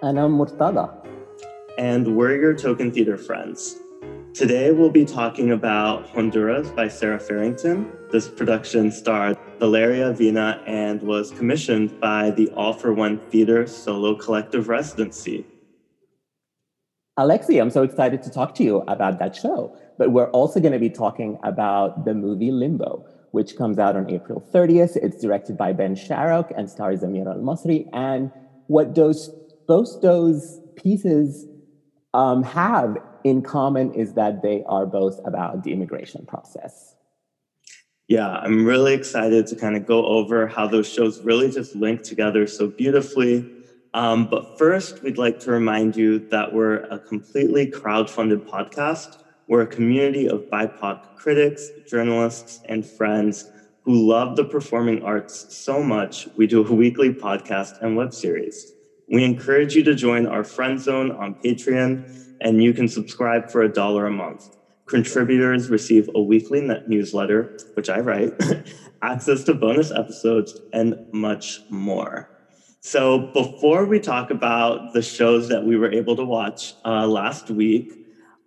And 0.00 0.16
I'm 0.16 0.38
Murtada. 0.38 0.94
and 1.76 2.16
we're 2.16 2.36
your 2.40 2.54
Token 2.54 2.92
Theater 2.92 3.16
friends. 3.16 3.78
Today 4.32 4.70
we'll 4.70 4.90
be 4.90 5.04
talking 5.04 5.50
about 5.50 6.08
Honduras 6.10 6.70
by 6.70 6.86
Sarah 6.86 7.18
Farrington. 7.18 7.90
This 8.12 8.28
production 8.28 8.92
starred 8.92 9.36
Valeria 9.58 10.12
Avina 10.12 10.62
and 10.68 11.02
was 11.02 11.32
commissioned 11.32 11.98
by 11.98 12.30
the 12.30 12.48
All 12.50 12.72
for 12.72 12.92
One 12.92 13.18
Theater 13.30 13.66
Solo 13.66 14.14
Collective 14.14 14.68
Residency. 14.68 15.44
Alexi, 17.18 17.60
I'm 17.60 17.70
so 17.70 17.82
excited 17.82 18.22
to 18.22 18.30
talk 18.30 18.54
to 18.54 18.62
you 18.62 18.84
about 18.86 19.18
that 19.18 19.34
show. 19.34 19.76
But 19.98 20.12
we're 20.12 20.30
also 20.30 20.60
going 20.60 20.74
to 20.74 20.78
be 20.78 20.90
talking 20.90 21.38
about 21.42 22.04
the 22.04 22.14
movie 22.14 22.52
Limbo, 22.52 23.04
which 23.32 23.56
comes 23.56 23.80
out 23.80 23.96
on 23.96 24.08
April 24.08 24.48
30th. 24.54 24.96
It's 24.96 25.20
directed 25.20 25.56
by 25.56 25.72
Ben 25.72 25.96
Sharrock 25.96 26.52
and 26.56 26.70
stars 26.70 27.02
Amir 27.02 27.28
El-Masry. 27.28 27.88
And 27.92 28.30
what 28.68 28.94
those 28.94 29.30
both 29.68 30.00
those 30.00 30.60
pieces 30.76 31.46
um, 32.14 32.42
have 32.42 32.96
in 33.24 33.42
common 33.42 33.92
is 33.92 34.14
that 34.14 34.42
they 34.42 34.64
are 34.66 34.86
both 34.86 35.20
about 35.24 35.62
the 35.62 35.72
immigration 35.72 36.26
process. 36.26 36.96
Yeah, 38.08 38.28
I'm 38.28 38.64
really 38.64 38.94
excited 38.94 39.46
to 39.48 39.56
kind 39.56 39.76
of 39.76 39.84
go 39.86 40.06
over 40.06 40.46
how 40.48 40.66
those 40.66 40.90
shows 40.90 41.22
really 41.22 41.50
just 41.50 41.76
link 41.76 42.02
together 42.02 42.46
so 42.46 42.68
beautifully. 42.68 43.46
Um, 43.92 44.28
but 44.30 44.56
first, 44.58 45.02
we'd 45.02 45.18
like 45.18 45.38
to 45.40 45.50
remind 45.50 45.96
you 45.96 46.26
that 46.30 46.52
we're 46.52 46.76
a 46.84 46.98
completely 46.98 47.66
crowd-funded 47.66 48.46
podcast. 48.46 49.18
We're 49.46 49.62
a 49.62 49.66
community 49.66 50.28
of 50.28 50.48
BIPOC 50.50 51.14
critics, 51.16 51.70
journalists, 51.86 52.60
and 52.66 52.86
friends 52.86 53.44
who 53.82 54.08
love 54.08 54.36
the 54.36 54.44
performing 54.44 55.02
arts 55.02 55.46
so 55.48 55.82
much, 55.82 56.28
we 56.36 56.46
do 56.46 56.66
a 56.66 56.72
weekly 56.72 57.10
podcast 57.12 57.80
and 57.80 57.96
web 57.96 58.12
series. 58.12 58.77
We 59.10 59.24
encourage 59.24 59.74
you 59.74 59.82
to 59.84 59.94
join 59.94 60.26
our 60.26 60.44
friend 60.44 60.78
zone 60.78 61.12
on 61.12 61.34
Patreon, 61.36 62.36
and 62.42 62.62
you 62.62 62.74
can 62.74 62.88
subscribe 62.88 63.50
for 63.50 63.62
a 63.62 63.72
dollar 63.72 64.06
a 64.06 64.10
month. 64.10 64.54
Contributors 64.86 65.70
receive 65.70 66.10
a 66.14 66.22
weekly 66.22 66.60
newsletter, 66.86 67.58
which 67.74 67.88
I 67.88 68.00
write, 68.00 68.32
access 69.02 69.44
to 69.44 69.54
bonus 69.54 69.90
episodes, 69.90 70.60
and 70.72 70.94
much 71.12 71.60
more. 71.70 72.30
So, 72.80 73.30
before 73.32 73.86
we 73.86 73.98
talk 73.98 74.30
about 74.30 74.92
the 74.92 75.02
shows 75.02 75.48
that 75.48 75.64
we 75.64 75.76
were 75.76 75.90
able 75.90 76.14
to 76.16 76.24
watch 76.24 76.74
uh, 76.84 77.06
last 77.06 77.50
week, 77.50 77.92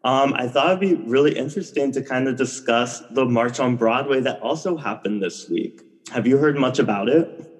um, 0.03 0.33
I 0.33 0.47
thought 0.47 0.67
it'd 0.67 0.79
be 0.79 0.95
really 1.09 1.35
interesting 1.35 1.91
to 1.91 2.03
kind 2.03 2.28
of 2.28 2.35
discuss 2.35 3.01
the 3.11 3.25
March 3.25 3.59
on 3.59 3.75
Broadway 3.75 4.19
that 4.22 4.39
also 4.41 4.78
happened 4.78 5.22
this 5.22 5.49
week. 5.49 5.81
Have 6.11 6.25
you 6.25 6.38
heard 6.38 6.57
much 6.57 6.79
about 6.79 7.09
it? 7.09 7.50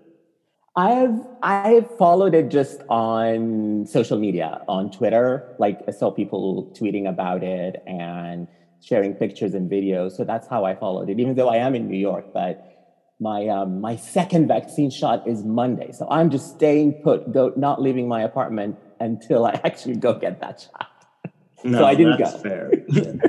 I've 0.76 1.20
I've 1.44 1.98
followed 1.98 2.34
it 2.34 2.50
just 2.50 2.82
on 2.88 3.86
social 3.88 4.18
media, 4.18 4.62
on 4.70 4.90
Twitter. 4.90 5.54
Like 5.59 5.82
I 5.88 5.92
saw 5.92 6.12
people 6.12 6.72
tweeting 6.80 7.09
about 7.09 7.44
it 7.44 7.84
and 7.86 8.48
sharing 8.81 9.14
pictures 9.14 9.54
and 9.54 9.70
videos. 9.70 10.14
So 10.14 10.24
that's 10.24 10.48
how 10.48 10.64
I 10.64 10.76
followed 10.76 11.10
it. 11.10 11.20
Even 11.20 11.36
though 11.36 11.50
I 11.50 11.58
am 11.58 11.76
in 11.76 11.90
New 11.90 11.98
York, 11.98 12.28
but 12.34 12.72
my 13.20 13.48
um, 13.50 13.81
my 13.81 13.98
second 13.98 14.48
vaccine 14.48 14.90
shot 14.90 15.28
is 15.28 15.44
Monday, 15.44 15.92
so 15.92 16.08
I'm 16.10 16.30
just 16.30 16.56
staying 16.56 17.02
put, 17.04 17.34
go 17.34 17.52
not 17.58 17.81
leaving 17.81 18.08
my 18.08 18.22
apartment 18.24 18.78
until 19.00 19.46
I 19.46 19.52
actually 19.66 19.98
go 19.98 20.14
get 20.14 20.40
that 20.40 20.62
shot. 20.62 20.88
No, 21.64 21.80
so 21.80 21.86
I 21.86 21.96
didn't 21.96 22.18
that's 22.18 22.34
go. 22.34 22.40
fair. 22.40 22.72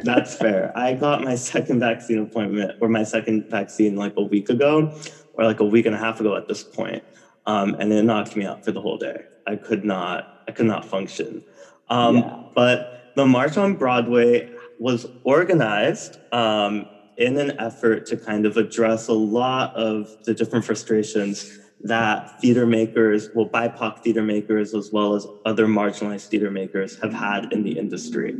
that's 0.04 0.34
fair. 0.36 0.72
I 0.78 0.94
got 0.94 1.22
my 1.22 1.34
second 1.34 1.80
vaccine 1.80 2.20
appointment 2.20 2.78
or 2.80 2.88
my 2.88 3.02
second 3.02 3.50
vaccine 3.50 3.96
like 3.96 4.14
a 4.16 4.22
week 4.22 4.48
ago, 4.48 4.96
or 5.34 5.44
like 5.44 5.60
a 5.60 5.64
week 5.64 5.86
and 5.86 5.94
a 5.94 5.98
half 5.98 6.20
ago 6.20 6.36
at 6.36 6.48
this 6.48 6.62
point, 6.62 7.02
um, 7.46 7.74
and 7.78 7.92
it 7.92 8.02
knocked 8.04 8.36
me 8.36 8.44
out 8.44 8.64
for 8.64 8.72
the 8.72 8.80
whole 8.80 8.98
day. 8.98 9.22
I 9.46 9.56
could 9.56 9.84
not. 9.84 10.42
I 10.48 10.52
could 10.52 10.66
not 10.66 10.84
function. 10.84 11.42
Um, 11.88 12.16
Yeah. 12.16 12.42
But 12.54 13.12
the 13.16 13.26
March 13.26 13.56
on 13.56 13.74
Broadway 13.74 14.50
was 14.78 15.06
organized 15.24 16.18
um, 16.32 16.86
in 17.16 17.36
an 17.38 17.58
effort 17.58 18.06
to 18.06 18.16
kind 18.16 18.46
of 18.46 18.56
address 18.56 19.08
a 19.08 19.12
lot 19.12 19.74
of 19.76 20.08
the 20.24 20.34
different 20.34 20.64
frustrations 20.64 21.58
that 21.84 22.40
theater 22.40 22.66
makers, 22.66 23.28
well, 23.34 23.48
BIPOC 23.48 23.98
theater 24.00 24.22
makers, 24.22 24.74
as 24.74 24.90
well 24.92 25.14
as 25.14 25.26
other 25.44 25.66
marginalized 25.66 26.28
theater 26.28 26.50
makers 26.50 26.98
have 27.00 27.12
had 27.12 27.52
in 27.52 27.64
the 27.64 27.78
industry. 27.78 28.34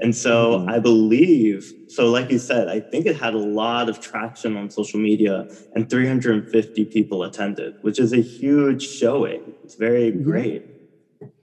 And 0.00 0.14
so 0.14 0.66
I 0.68 0.78
believe, 0.78 1.72
so 1.88 2.10
like 2.10 2.30
you 2.30 2.38
said, 2.38 2.68
I 2.68 2.80
think 2.80 3.06
it 3.06 3.16
had 3.16 3.34
a 3.34 3.38
lot 3.38 3.88
of 3.88 4.00
traction 4.00 4.56
on 4.56 4.70
social 4.70 4.98
media 4.98 5.46
and 5.74 5.88
350 5.88 6.84
people 6.86 7.22
attended, 7.22 7.74
which 7.82 7.98
is 7.98 8.12
a 8.12 8.20
huge 8.20 8.86
showing. 8.86 9.54
It's 9.62 9.76
very 9.76 10.10
great. 10.10 10.64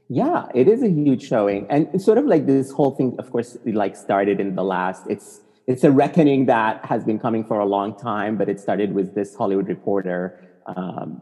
Yeah, 0.10 0.46
it 0.54 0.68
is 0.68 0.84
a 0.84 0.90
huge 0.90 1.28
showing, 1.28 1.68
and 1.70 1.90
it's 1.94 2.06
sort 2.06 2.18
of 2.18 2.26
like 2.26 2.46
this 2.46 2.72
whole 2.72 2.92
thing. 2.92 3.18
Of 3.20 3.30
course, 3.30 3.58
like 3.66 3.98
started 3.98 4.40
in 4.40 4.56
the 4.56 4.64
last. 4.64 5.04
It's 5.10 5.42
it's 5.68 5.84
a 5.84 5.92
reckoning 5.92 6.46
that 6.46 6.86
has 6.86 7.04
been 7.04 7.20
coming 7.20 7.44
for 7.44 7.60
a 7.60 7.66
long 7.66 7.94
time, 7.98 8.38
but 8.38 8.48
it 8.48 8.58
started 8.58 8.94
with 8.94 9.16
this 9.16 9.36
Hollywood 9.36 9.68
Reporter 9.68 10.48
um, 10.66 11.22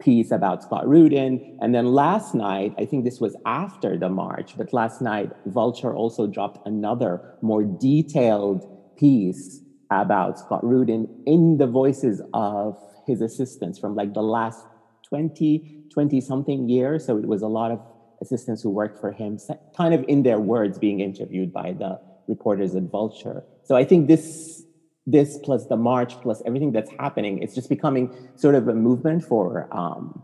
piece 0.00 0.30
about 0.30 0.62
Scott 0.62 0.88
Rudin, 0.88 1.58
and 1.60 1.74
then 1.74 1.86
last 1.86 2.34
night, 2.34 2.74
I 2.78 2.84
think 2.84 3.04
this 3.04 3.20
was 3.20 3.36
after 3.46 3.96
the 3.96 4.08
march, 4.08 4.56
but 4.56 4.72
last 4.72 5.00
night 5.00 5.30
Vulture 5.46 5.94
also 5.94 6.26
dropped 6.26 6.66
another 6.66 7.36
more 7.42 7.62
detailed 7.62 8.66
piece 8.96 9.60
about 9.90 10.38
Scott 10.38 10.64
Rudin 10.64 11.08
in 11.26 11.58
the 11.58 11.66
voices 11.66 12.22
of 12.32 12.76
his 13.06 13.20
assistants 13.20 13.78
from 13.78 13.94
like 13.94 14.14
the 14.14 14.22
last 14.22 14.66
20, 15.08 15.84
20 15.92 16.20
something 16.20 16.68
years. 16.68 17.04
So 17.06 17.16
it 17.18 17.26
was 17.26 17.42
a 17.42 17.46
lot 17.46 17.70
of 17.70 17.80
assistants 18.20 18.62
who 18.62 18.70
worked 18.70 19.00
for 19.00 19.12
him, 19.12 19.38
kind 19.76 19.94
of 19.94 20.04
in 20.08 20.22
their 20.22 20.40
words, 20.40 20.78
being 20.78 21.00
interviewed 21.00 21.52
by 21.52 21.72
the 21.72 22.00
reporters 22.26 22.74
at 22.74 22.84
Vulture. 22.84 23.44
So 23.64 23.76
I 23.76 23.84
think 23.84 24.08
this, 24.08 24.63
this 25.06 25.38
plus 25.38 25.66
the 25.66 25.76
march 25.76 26.20
plus 26.22 26.42
everything 26.46 26.72
that's 26.72 26.90
happening, 26.98 27.42
it's 27.42 27.54
just 27.54 27.68
becoming 27.68 28.14
sort 28.36 28.54
of 28.54 28.68
a 28.68 28.74
movement 28.74 29.24
for 29.24 29.68
um, 29.70 30.22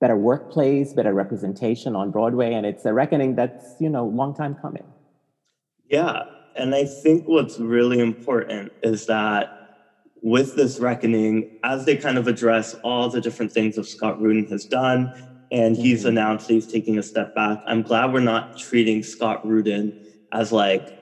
better 0.00 0.16
workplace, 0.16 0.92
better 0.92 1.14
representation 1.14 1.94
on 1.94 2.10
Broadway, 2.10 2.54
and 2.54 2.66
it's 2.66 2.84
a 2.84 2.92
reckoning 2.92 3.36
that's 3.36 3.74
you 3.80 3.88
know 3.88 4.06
long 4.06 4.34
time 4.34 4.54
coming. 4.54 4.84
Yeah. 5.88 6.24
And 6.56 6.74
I 6.74 6.84
think 6.84 7.26
what's 7.26 7.58
really 7.58 8.00
important 8.00 8.72
is 8.82 9.06
that 9.06 9.54
with 10.22 10.56
this 10.56 10.80
reckoning, 10.80 11.58
as 11.62 11.84
they 11.84 11.96
kind 11.96 12.18
of 12.18 12.26
address 12.26 12.74
all 12.82 13.08
the 13.08 13.20
different 13.20 13.52
things 13.52 13.76
that 13.76 13.84
Scott 13.84 14.20
Rudin 14.20 14.46
has 14.46 14.64
done, 14.64 15.12
and 15.52 15.76
he's 15.76 16.04
announced 16.04 16.48
that 16.48 16.54
he's 16.54 16.66
taking 16.66 16.98
a 16.98 17.02
step 17.02 17.34
back, 17.34 17.62
I'm 17.66 17.82
glad 17.82 18.12
we're 18.12 18.20
not 18.20 18.58
treating 18.58 19.02
Scott 19.02 19.46
Rudin 19.46 20.04
as 20.32 20.52
like 20.52 20.97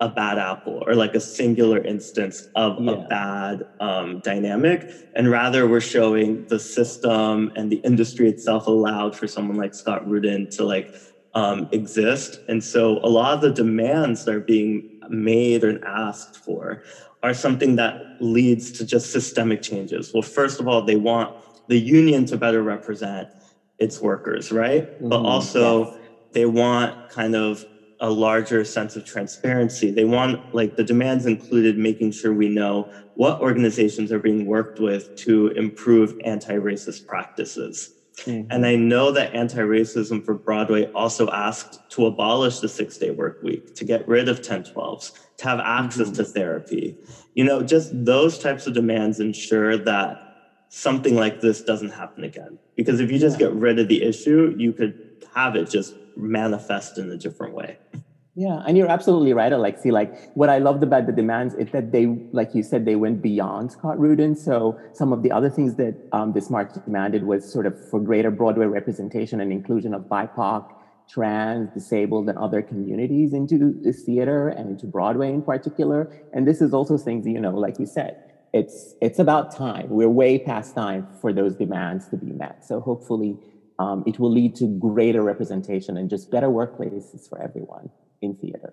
a 0.00 0.08
bad 0.08 0.36
apple 0.38 0.82
or 0.86 0.94
like 0.94 1.14
a 1.14 1.20
singular 1.20 1.78
instance 1.78 2.48
of 2.54 2.76
Yeah. 2.78 2.92
a 2.92 2.96
bad 3.08 3.62
um, 3.80 4.20
dynamic. 4.20 4.90
And 5.14 5.30
rather, 5.30 5.66
we're 5.66 5.80
showing 5.80 6.44
the 6.48 6.58
system 6.58 7.50
and 7.56 7.70
the 7.70 7.76
industry 7.78 8.28
itself 8.28 8.66
allowed 8.66 9.16
for 9.16 9.26
someone 9.26 9.56
like 9.56 9.74
Scott 9.74 10.06
Rudin 10.06 10.48
to 10.48 10.64
like 10.64 10.92
um, 11.32 11.68
exist. 11.72 12.38
And 12.48 12.62
so 12.62 12.98
a 13.02 13.08
lot 13.08 13.34
of 13.34 13.40
the 13.40 13.50
demands 13.50 14.24
that 14.24 14.34
are 14.34 14.40
being 14.40 14.84
made 15.08 15.64
and 15.64 15.78
asked 15.84 16.36
for 16.36 16.82
are 17.22 17.34
something 17.34 17.76
that 17.76 18.02
leads 18.20 18.70
to 18.72 18.84
just 18.84 19.10
systemic 19.10 19.62
changes. 19.62 20.12
Well, 20.12 20.22
first 20.22 20.60
of 20.60 20.68
all, 20.68 20.82
they 20.82 20.96
want 20.96 21.34
the 21.68 21.78
union 21.78 22.24
to 22.26 22.36
better 22.36 22.62
represent 22.62 23.28
its 23.78 24.00
workers, 24.00 24.52
right? 24.52 24.84
Mm-hmm. 24.84 25.08
But 25.08 25.20
also, 25.22 25.86
yes. 25.86 25.94
they 26.32 26.46
want 26.46 27.08
kind 27.08 27.34
of 27.34 27.64
a 28.00 28.10
larger 28.10 28.64
sense 28.64 28.96
of 28.96 29.04
transparency. 29.04 29.90
They 29.90 30.04
want, 30.04 30.54
like, 30.54 30.76
the 30.76 30.84
demands 30.84 31.26
included 31.26 31.78
making 31.78 32.12
sure 32.12 32.32
we 32.32 32.48
know 32.48 32.90
what 33.14 33.40
organizations 33.40 34.12
are 34.12 34.18
being 34.18 34.46
worked 34.46 34.78
with 34.80 35.16
to 35.16 35.48
improve 35.48 36.18
anti 36.24 36.54
racist 36.54 37.06
practices. 37.06 37.94
Mm-hmm. 38.24 38.50
And 38.50 38.66
I 38.66 38.76
know 38.76 39.10
that 39.12 39.34
anti 39.34 39.58
racism 39.58 40.24
for 40.24 40.34
Broadway 40.34 40.90
also 40.92 41.30
asked 41.30 41.90
to 41.90 42.06
abolish 42.06 42.60
the 42.60 42.68
six 42.68 42.96
day 42.96 43.10
work 43.10 43.42
week, 43.42 43.74
to 43.74 43.84
get 43.84 44.06
rid 44.08 44.28
of 44.28 44.40
1012s, 44.40 45.12
to 45.38 45.44
have 45.44 45.60
access 45.60 46.08
mm-hmm. 46.08 46.16
to 46.16 46.24
therapy. 46.24 46.96
You 47.34 47.44
know, 47.44 47.62
just 47.62 47.92
those 48.04 48.38
types 48.38 48.66
of 48.66 48.74
demands 48.74 49.20
ensure 49.20 49.76
that 49.78 50.22
something 50.68 51.14
like 51.14 51.40
this 51.40 51.62
doesn't 51.62 51.90
happen 51.90 52.24
again. 52.24 52.58
Because 52.74 53.00
if 53.00 53.10
you 53.10 53.18
just 53.18 53.38
get 53.38 53.52
rid 53.52 53.78
of 53.78 53.88
the 53.88 54.02
issue, 54.02 54.54
you 54.56 54.72
could 54.72 55.24
have 55.34 55.56
it 55.56 55.70
just 55.70 55.94
manifest 56.16 56.98
in 56.98 57.10
a 57.10 57.16
different 57.16 57.54
way. 57.54 57.78
Yeah, 58.38 58.62
and 58.66 58.76
you're 58.76 58.90
absolutely 58.90 59.32
right, 59.32 59.50
Alexi. 59.50 59.90
Like 59.90 60.30
what 60.34 60.50
I 60.50 60.58
loved 60.58 60.82
about 60.82 61.06
the 61.06 61.12
demands 61.12 61.54
is 61.54 61.70
that 61.70 61.90
they, 61.90 62.04
like 62.32 62.54
you 62.54 62.62
said, 62.62 62.84
they 62.84 62.94
went 62.94 63.22
beyond 63.22 63.72
Scott 63.72 63.98
Rudin. 63.98 64.36
So 64.36 64.78
some 64.92 65.10
of 65.14 65.22
the 65.22 65.32
other 65.32 65.48
things 65.48 65.76
that 65.76 65.94
um, 66.12 66.34
this 66.34 66.50
march 66.50 66.74
demanded 66.84 67.24
was 67.24 67.50
sort 67.50 67.64
of 67.64 67.74
for 67.88 67.98
greater 67.98 68.30
Broadway 68.30 68.66
representation 68.66 69.40
and 69.40 69.50
inclusion 69.50 69.94
of 69.94 70.02
BIPOC, 70.02 70.70
trans, 71.08 71.70
disabled, 71.72 72.28
and 72.28 72.36
other 72.36 72.60
communities 72.60 73.32
into 73.32 73.74
this 73.82 74.02
theater 74.02 74.48
and 74.50 74.68
into 74.68 74.86
Broadway 74.86 75.30
in 75.30 75.40
particular. 75.40 76.12
And 76.34 76.46
this 76.46 76.60
is 76.60 76.74
also 76.74 76.98
things, 76.98 77.26
you 77.26 77.40
know, 77.40 77.54
like 77.54 77.78
you 77.78 77.86
said, 77.86 78.22
it's 78.52 78.94
it's 79.00 79.18
about 79.18 79.54
time. 79.56 79.88
We're 79.88 80.10
way 80.10 80.38
past 80.38 80.74
time 80.74 81.08
for 81.20 81.32
those 81.32 81.56
demands 81.56 82.08
to 82.08 82.18
be 82.18 82.32
met. 82.32 82.66
So 82.66 82.80
hopefully, 82.80 83.38
um, 83.78 84.02
it 84.06 84.18
will 84.18 84.30
lead 84.30 84.54
to 84.56 84.66
greater 84.78 85.22
representation 85.22 85.96
and 85.96 86.08
just 86.08 86.30
better 86.30 86.48
workplaces 86.48 87.28
for 87.28 87.40
everyone 87.40 87.90
in 88.22 88.34
theater. 88.36 88.72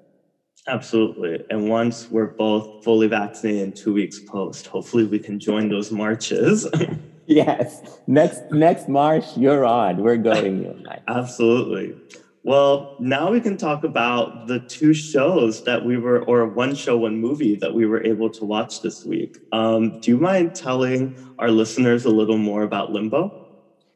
Absolutely. 0.67 1.43
And 1.49 1.69
once 1.69 2.09
we're 2.09 2.27
both 2.27 2.83
fully 2.83 3.07
vaccinated 3.07 3.61
in 3.61 3.71
two 3.73 3.93
weeks 3.93 4.19
post, 4.19 4.67
hopefully 4.67 5.03
we 5.03 5.19
can 5.19 5.39
join 5.39 5.67
those 5.67 5.91
marches. 5.91 6.65
yes. 7.25 7.81
Next 8.07 8.43
next 8.51 8.87
march, 8.87 9.25
you're 9.35 9.65
on. 9.65 9.97
We're 9.97 10.17
going. 10.17 10.63
you 10.63 10.83
Absolutely. 11.07 11.95
Well, 12.45 12.97
now 12.99 13.31
we 13.31 13.39
can 13.39 13.55
talk 13.55 13.85
about 13.85 14.47
the 14.47 14.59
two 14.59 14.93
shows 14.93 15.63
that 15.63 15.85
we 15.85 15.95
were, 15.95 16.23
or 16.25 16.45
one 16.45 16.75
show, 16.75 16.97
one 16.97 17.17
movie 17.17 17.55
that 17.55 17.73
we 17.73 17.85
were 17.85 18.03
able 18.03 18.29
to 18.31 18.43
watch 18.43 18.81
this 18.81 19.05
week. 19.05 19.37
Um, 19.53 20.01
do 20.01 20.11
you 20.11 20.17
mind 20.17 20.53
telling 20.53 21.15
our 21.39 21.49
listeners 21.49 22.03
a 22.03 22.09
little 22.09 22.37
more 22.37 22.63
about 22.63 22.91
Limbo? 22.91 23.42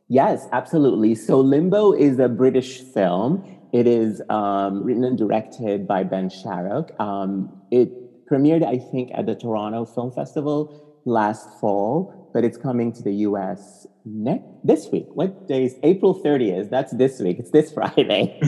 Yes, 0.10 0.48
absolutely. 0.52 1.16
So, 1.16 1.40
Limbo 1.40 1.94
is 1.94 2.18
a 2.20 2.30
British 2.30 2.82
film 2.82 3.44
it 3.74 3.88
is 3.88 4.22
um, 4.30 4.84
written 4.84 5.04
and 5.04 5.18
directed 5.18 5.88
by 5.88 6.04
Ben 6.04 6.30
Sharrock. 6.30 6.98
Um, 7.00 7.62
it 7.72 8.26
premiered, 8.28 8.64
I 8.64 8.78
think, 8.78 9.12
at 9.14 9.26
the 9.26 9.36
Toronto 9.36 9.86
Film 9.86 10.12
Festival 10.12 11.02
last 11.06 11.48
fall, 11.60 12.30
but 12.34 12.44
it's 12.44 12.58
coming 12.58 12.94
to 12.94 13.04
the 13.04 13.14
US 13.28 13.86
next 14.06 14.46
this 14.64 14.88
week. 14.92 15.08
What 15.14 15.48
day 15.48 15.66
is 15.66 15.76
April 15.84 16.16
30th? 16.16 16.70
That's 16.70 16.94
this 16.94 17.20
week. 17.20 17.40
It's 17.40 17.52
this 17.52 17.72
Friday. 17.78 18.40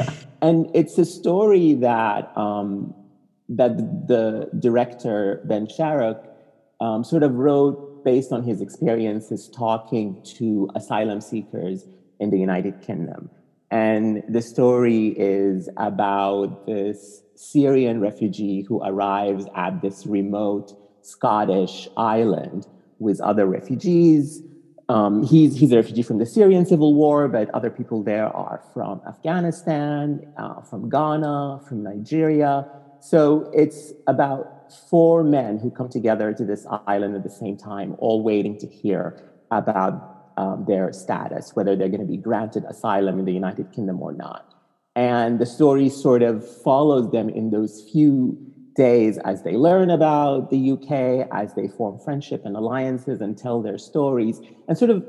and 0.42 0.70
it's 0.74 0.98
a 0.98 1.06
story 1.06 1.74
that 1.76 2.36
um, 2.38 2.94
that 3.50 3.78
the 4.08 4.50
director 4.60 5.42
Ben 5.46 5.68
Sharrock 5.68 6.26
um, 6.80 7.04
sort 7.04 7.24
of 7.24 7.34
wrote 7.36 7.89
based 8.12 8.32
on 8.32 8.42
his 8.42 8.60
experiences 8.60 9.42
talking 9.66 10.06
to 10.38 10.68
asylum 10.80 11.22
seekers 11.22 11.78
in 12.20 12.28
the 12.32 12.40
United 12.40 12.76
Kingdom. 12.82 13.30
And 13.70 14.24
the 14.28 14.42
story 14.42 15.04
is 15.16 15.70
about 15.78 16.66
this 16.66 17.22
Syrian 17.36 17.98
refugee 18.02 18.64
who 18.68 18.82
arrives 18.82 19.46
at 19.56 19.74
this 19.84 20.08
remote 20.08 20.68
Scottish 21.04 21.88
island 21.98 22.66
with 22.98 23.22
other 23.22 23.46
refugees. 23.46 24.42
Um, 24.96 25.22
he's, 25.32 25.52
he's 25.60 25.72
a 25.72 25.78
refugee 25.78 26.02
from 26.02 26.18
the 26.18 26.26
Syrian 26.26 26.66
civil 26.66 26.96
war, 26.96 27.28
but 27.28 27.46
other 27.52 27.70
people 27.70 28.02
there 28.12 28.30
are 28.46 28.64
from 28.74 29.02
Afghanistan, 29.08 30.02
uh, 30.36 30.62
from 30.62 30.90
Ghana, 30.90 31.62
from 31.68 31.84
Nigeria. 31.84 32.66
So 33.02 33.52
it's 33.54 33.94
about 34.08 34.59
four 34.90 35.24
men 35.24 35.60
who 35.60 35.72
come 35.72 35.90
together 35.90 36.34
to 36.34 36.46
this 36.46 36.66
island 36.88 37.16
at 37.16 37.24
the 37.24 37.30
same 37.30 37.58
time, 37.58 37.96
all 38.00 38.24
waiting 38.24 38.58
to 38.60 38.68
hear 38.68 39.22
about 39.52 40.34
um, 40.38 40.66
their 40.68 40.94
status, 40.94 41.56
whether 41.56 41.76
they're 41.76 41.90
going 41.90 42.02
to 42.02 42.08
be 42.08 42.18
granted 42.18 42.64
asylum 42.66 43.20
in 43.20 43.26
the 43.26 43.34
United 43.34 43.72
Kingdom 43.72 44.02
or 44.02 44.14
not. 44.14 44.54
And 44.96 45.40
the 45.40 45.46
story 45.46 45.90
sort 45.90 46.24
of 46.24 46.48
follows 46.62 47.12
them 47.12 47.30
in 47.30 47.52
those 47.52 47.88
few 47.92 48.38
days 48.76 49.18
as 49.20 49.44
they 49.44 49.56
learn 49.56 49.90
about 49.90 50.50
the 50.50 50.72
UK, 50.72 51.28
as 51.32 51.54
they 51.56 51.68
form 51.68 52.00
friendship 52.00 52.46
and 52.46 52.56
alliances 52.56 53.22
and 53.22 53.38
tell 53.38 53.62
their 53.62 53.78
stories. 53.78 54.40
And 54.68 54.78
sort 54.78 54.92
of 54.92 55.06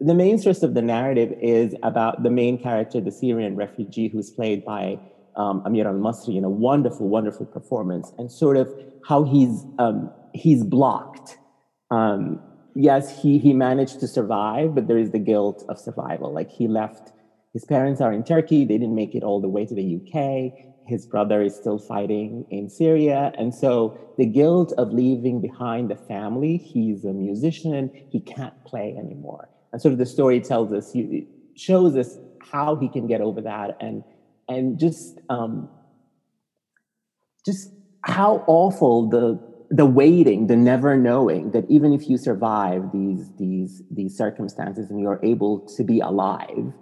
the 0.00 0.14
main 0.14 0.38
source 0.38 0.62
of 0.62 0.74
the 0.74 0.82
narrative 0.82 1.32
is 1.40 1.74
about 1.82 2.22
the 2.22 2.30
main 2.30 2.56
character, 2.56 3.00
the 3.00 3.10
Syrian 3.10 3.56
refugee, 3.56 4.08
who's 4.08 4.30
played 4.30 4.64
by 4.64 4.98
um, 5.36 5.62
Amir 5.64 5.86
El-Masry 5.86 6.36
in 6.36 6.44
a 6.44 6.50
wonderful, 6.50 7.08
wonderful 7.08 7.46
performance, 7.46 8.12
and 8.18 8.30
sort 8.30 8.56
of 8.56 8.72
how 9.06 9.24
he's 9.24 9.64
um, 9.78 10.10
he's 10.34 10.62
blocked 10.64 11.38
um, 11.90 12.40
yes, 12.74 13.22
he 13.22 13.38
he 13.38 13.52
managed 13.52 14.00
to 14.00 14.08
survive, 14.08 14.74
but 14.74 14.86
there 14.86 14.98
is 14.98 15.10
the 15.10 15.18
guilt 15.18 15.64
of 15.68 15.78
survival. 15.78 16.32
Like 16.32 16.50
he 16.50 16.68
left, 16.68 17.12
his 17.52 17.64
parents 17.64 18.00
are 18.00 18.12
in 18.12 18.24
Turkey, 18.24 18.64
they 18.64 18.78
didn't 18.78 18.94
make 18.94 19.14
it 19.14 19.22
all 19.22 19.40
the 19.40 19.48
way 19.48 19.66
to 19.66 19.74
the 19.74 19.96
UK. 19.96 20.52
His 20.86 21.06
brother 21.06 21.42
is 21.42 21.54
still 21.54 21.78
fighting 21.78 22.44
in 22.50 22.68
Syria. 22.68 23.32
And 23.38 23.54
so 23.54 23.96
the 24.18 24.26
guilt 24.26 24.72
of 24.76 24.92
leaving 24.92 25.40
behind 25.40 25.88
the 25.88 25.94
family, 25.94 26.56
he's 26.56 27.04
a 27.04 27.12
musician, 27.12 27.90
he 28.10 28.20
can't 28.20 28.64
play 28.64 28.96
anymore. 28.98 29.48
And 29.72 29.80
sort 29.80 29.92
of 29.92 29.98
the 29.98 30.06
story 30.06 30.40
tells 30.40 30.72
us, 30.72 30.92
shows 31.54 31.96
us 31.96 32.18
how 32.40 32.74
he 32.74 32.88
can 32.88 33.06
get 33.06 33.20
over 33.20 33.40
that 33.40 33.76
and 33.80 34.02
and 34.50 34.78
just 34.78 35.18
um, 35.30 35.68
just 37.46 37.70
how 38.02 38.44
awful 38.46 39.08
the 39.08 39.38
the 39.70 39.86
waiting, 39.86 40.48
the 40.48 40.56
never 40.56 40.96
knowing 40.96 41.52
that 41.52 41.64
even 41.70 41.92
if 41.92 42.08
you 42.08 42.18
survive 42.18 42.90
these 42.92 43.30
these 43.38 43.82
these 43.90 44.16
circumstances 44.16 44.90
and 44.90 45.00
you're 45.00 45.20
able 45.22 45.60
to 45.76 45.84
be 45.84 46.00
alive, 46.00 46.72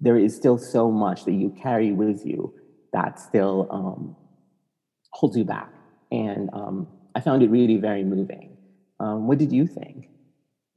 there 0.00 0.16
is 0.16 0.34
still 0.34 0.56
so 0.56 0.90
much 0.90 1.24
that 1.24 1.32
you 1.32 1.50
carry 1.50 1.92
with 1.92 2.24
you 2.24 2.54
that 2.92 3.18
still 3.18 3.66
um, 3.70 4.16
holds 5.10 5.36
you 5.36 5.44
back. 5.44 5.72
And 6.12 6.48
um, 6.52 6.86
I 7.16 7.20
found 7.20 7.42
it 7.42 7.50
really 7.50 7.78
very 7.78 8.04
moving. 8.04 8.56
Um, 9.00 9.26
what 9.26 9.38
did 9.38 9.52
you 9.52 9.66
think? 9.66 10.08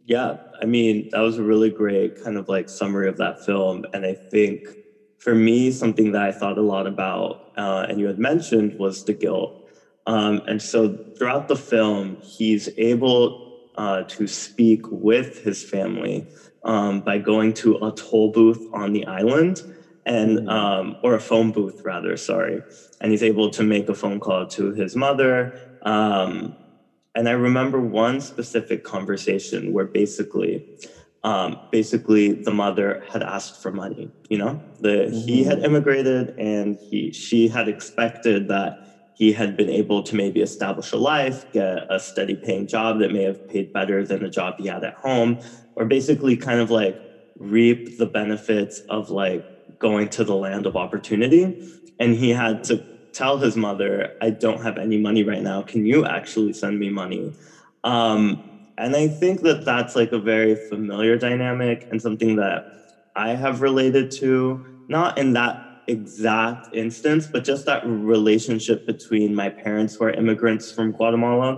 Yeah, 0.03 0.37
I 0.59 0.65
mean 0.65 1.09
that 1.11 1.19
was 1.19 1.37
a 1.37 1.43
really 1.43 1.69
great 1.69 2.23
kind 2.23 2.35
of 2.35 2.49
like 2.49 2.67
summary 2.67 3.07
of 3.07 3.17
that 3.17 3.45
film, 3.45 3.85
and 3.93 4.07
I 4.07 4.15
think 4.15 4.67
for 5.19 5.35
me 5.35 5.71
something 5.71 6.13
that 6.13 6.23
I 6.23 6.31
thought 6.31 6.57
a 6.57 6.61
lot 6.61 6.87
about, 6.87 7.41
uh, 7.55 7.85
and 7.87 7.99
you 7.99 8.07
had 8.07 8.19
mentioned 8.19 8.75
was 8.77 9.03
the 9.03 9.13
guilt 9.13 9.55
um, 10.09 10.41
and 10.47 10.61
so 10.61 10.97
throughout 11.17 11.47
the 11.47 11.55
film, 11.55 12.17
he's 12.19 12.67
able 12.77 13.41
uh, 13.75 14.03
to 14.07 14.25
speak 14.25 14.81
with 14.89 15.39
his 15.39 15.63
family 15.63 16.27
um, 16.63 17.01
by 17.01 17.19
going 17.19 17.53
to 17.53 17.75
a 17.75 17.91
toll 17.91 18.31
booth 18.31 18.65
on 18.73 18.91
the 18.91 19.05
island 19.05 19.61
and 20.05 20.39
mm. 20.39 20.49
um, 20.51 20.97
or 21.03 21.13
a 21.13 21.19
phone 21.19 21.51
booth 21.51 21.81
rather 21.85 22.17
sorry 22.17 22.63
and 22.99 23.11
he's 23.11 23.23
able 23.23 23.49
to 23.51 23.63
make 23.63 23.87
a 23.87 23.93
phone 23.93 24.19
call 24.19 24.47
to 24.47 24.71
his 24.73 24.95
mother 24.95 25.53
um, 25.83 26.55
and 27.15 27.29
i 27.29 27.31
remember 27.31 27.79
one 27.79 28.19
specific 28.19 28.83
conversation 28.83 29.71
where 29.71 29.85
basically 29.85 30.65
um, 31.23 31.57
basically 31.71 32.31
the 32.33 32.51
mother 32.51 33.03
had 33.11 33.21
asked 33.21 33.61
for 33.61 33.71
money 33.71 34.09
you 34.29 34.37
know 34.37 34.61
the 34.79 35.07
mm-hmm. 35.07 35.27
he 35.27 35.43
had 35.43 35.59
immigrated 35.59 36.33
and 36.37 36.77
he 36.77 37.11
she 37.11 37.47
had 37.47 37.67
expected 37.67 38.47
that 38.47 38.85
he 39.19 39.33
had 39.33 39.57
been 39.57 39.69
able 39.69 40.01
to 40.01 40.15
maybe 40.15 40.39
establish 40.39 40.93
a 40.93 40.97
life, 40.97 41.43
get 41.51 41.85
a 41.89 41.99
steady 41.99 42.35
paying 42.35 42.65
job 42.65 42.99
that 42.99 43.11
may 43.11 43.23
have 43.23 43.49
paid 43.49 43.73
better 43.73 44.05
than 44.05 44.23
the 44.23 44.29
job 44.29 44.55
he 44.57 44.67
had 44.67 44.81
at 44.85 44.93
home, 44.93 45.37
or 45.75 45.83
basically 45.83 46.37
kind 46.37 46.61
of 46.61 46.71
like 46.71 46.97
reap 47.37 47.97
the 47.97 48.05
benefits 48.05 48.79
of 48.89 49.09
like 49.09 49.77
going 49.77 50.07
to 50.07 50.23
the 50.23 50.35
land 50.35 50.65
of 50.65 50.77
opportunity. 50.77 51.69
And 51.99 52.15
he 52.15 52.29
had 52.29 52.63
to 52.65 52.81
tell 53.11 53.37
his 53.37 53.57
mother, 53.57 54.15
I 54.21 54.29
don't 54.29 54.63
have 54.63 54.77
any 54.77 54.97
money 54.97 55.23
right 55.23 55.41
now. 55.41 55.63
Can 55.63 55.85
you 55.85 56.05
actually 56.05 56.53
send 56.53 56.79
me 56.79 56.89
money? 56.89 57.33
Um, 57.83 58.48
and 58.79 58.95
I 58.95 59.09
think 59.09 59.41
that 59.41 59.65
that's 59.65 59.95
like 59.95 60.13
a 60.13 60.19
very 60.19 60.55
familiar 60.55 61.17
dynamic 61.17 61.87
and 61.91 62.01
something 62.01 62.37
that 62.37 62.65
I 63.15 63.31
have 63.31 63.61
related 63.61 64.09
to, 64.11 64.65
not 64.87 65.17
in 65.17 65.33
that 65.33 65.83
exact 65.87 66.73
instance, 66.73 67.27
but 67.27 67.43
just 67.43 67.65
that 67.65 67.85
relationship 67.85 68.85
between 68.85 69.35
my 69.35 69.49
parents 69.49 69.95
who 69.95 70.05
are 70.05 70.11
immigrants 70.11 70.71
from 70.71 70.93
Guatemala 70.93 71.57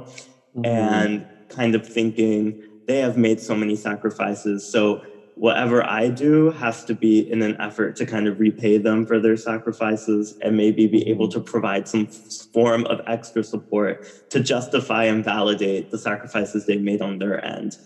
mm-hmm. 0.56 0.66
and 0.66 1.28
kind 1.50 1.76
of 1.76 1.88
thinking 1.88 2.64
they 2.88 2.98
have 2.98 3.18
made 3.18 3.40
so 3.40 3.56
many 3.56 3.76
sacrifices. 3.76 4.68
So 4.68 5.04
whatever 5.36 5.84
I 5.88 6.10
do 6.10 6.52
has 6.52 6.84
to 6.86 6.94
be 6.94 7.20
in 7.32 7.42
an 7.42 7.56
effort 7.60 7.96
to 7.98 8.06
kind 8.06 8.28
of 8.28 8.40
repay 8.40 8.78
them 8.78 9.06
for 9.06 9.20
their 9.20 9.38
sacrifices 9.38 10.38
and 10.42 10.58
maybe 10.58 10.88
be 10.88 11.08
able 11.08 11.30
to 11.30 11.40
provide 11.40 11.88
some 11.88 12.08
form 12.54 12.86
of 12.86 13.00
extra 13.08 13.44
support 13.44 14.06
to 14.30 14.40
justify 14.40 15.06
and 15.06 15.24
validate 15.24 15.90
the 15.90 15.98
sacrifices 15.98 16.66
they 16.66 16.78
made 16.78 17.02
on 17.02 17.18
their 17.18 17.44
end. 17.44 17.78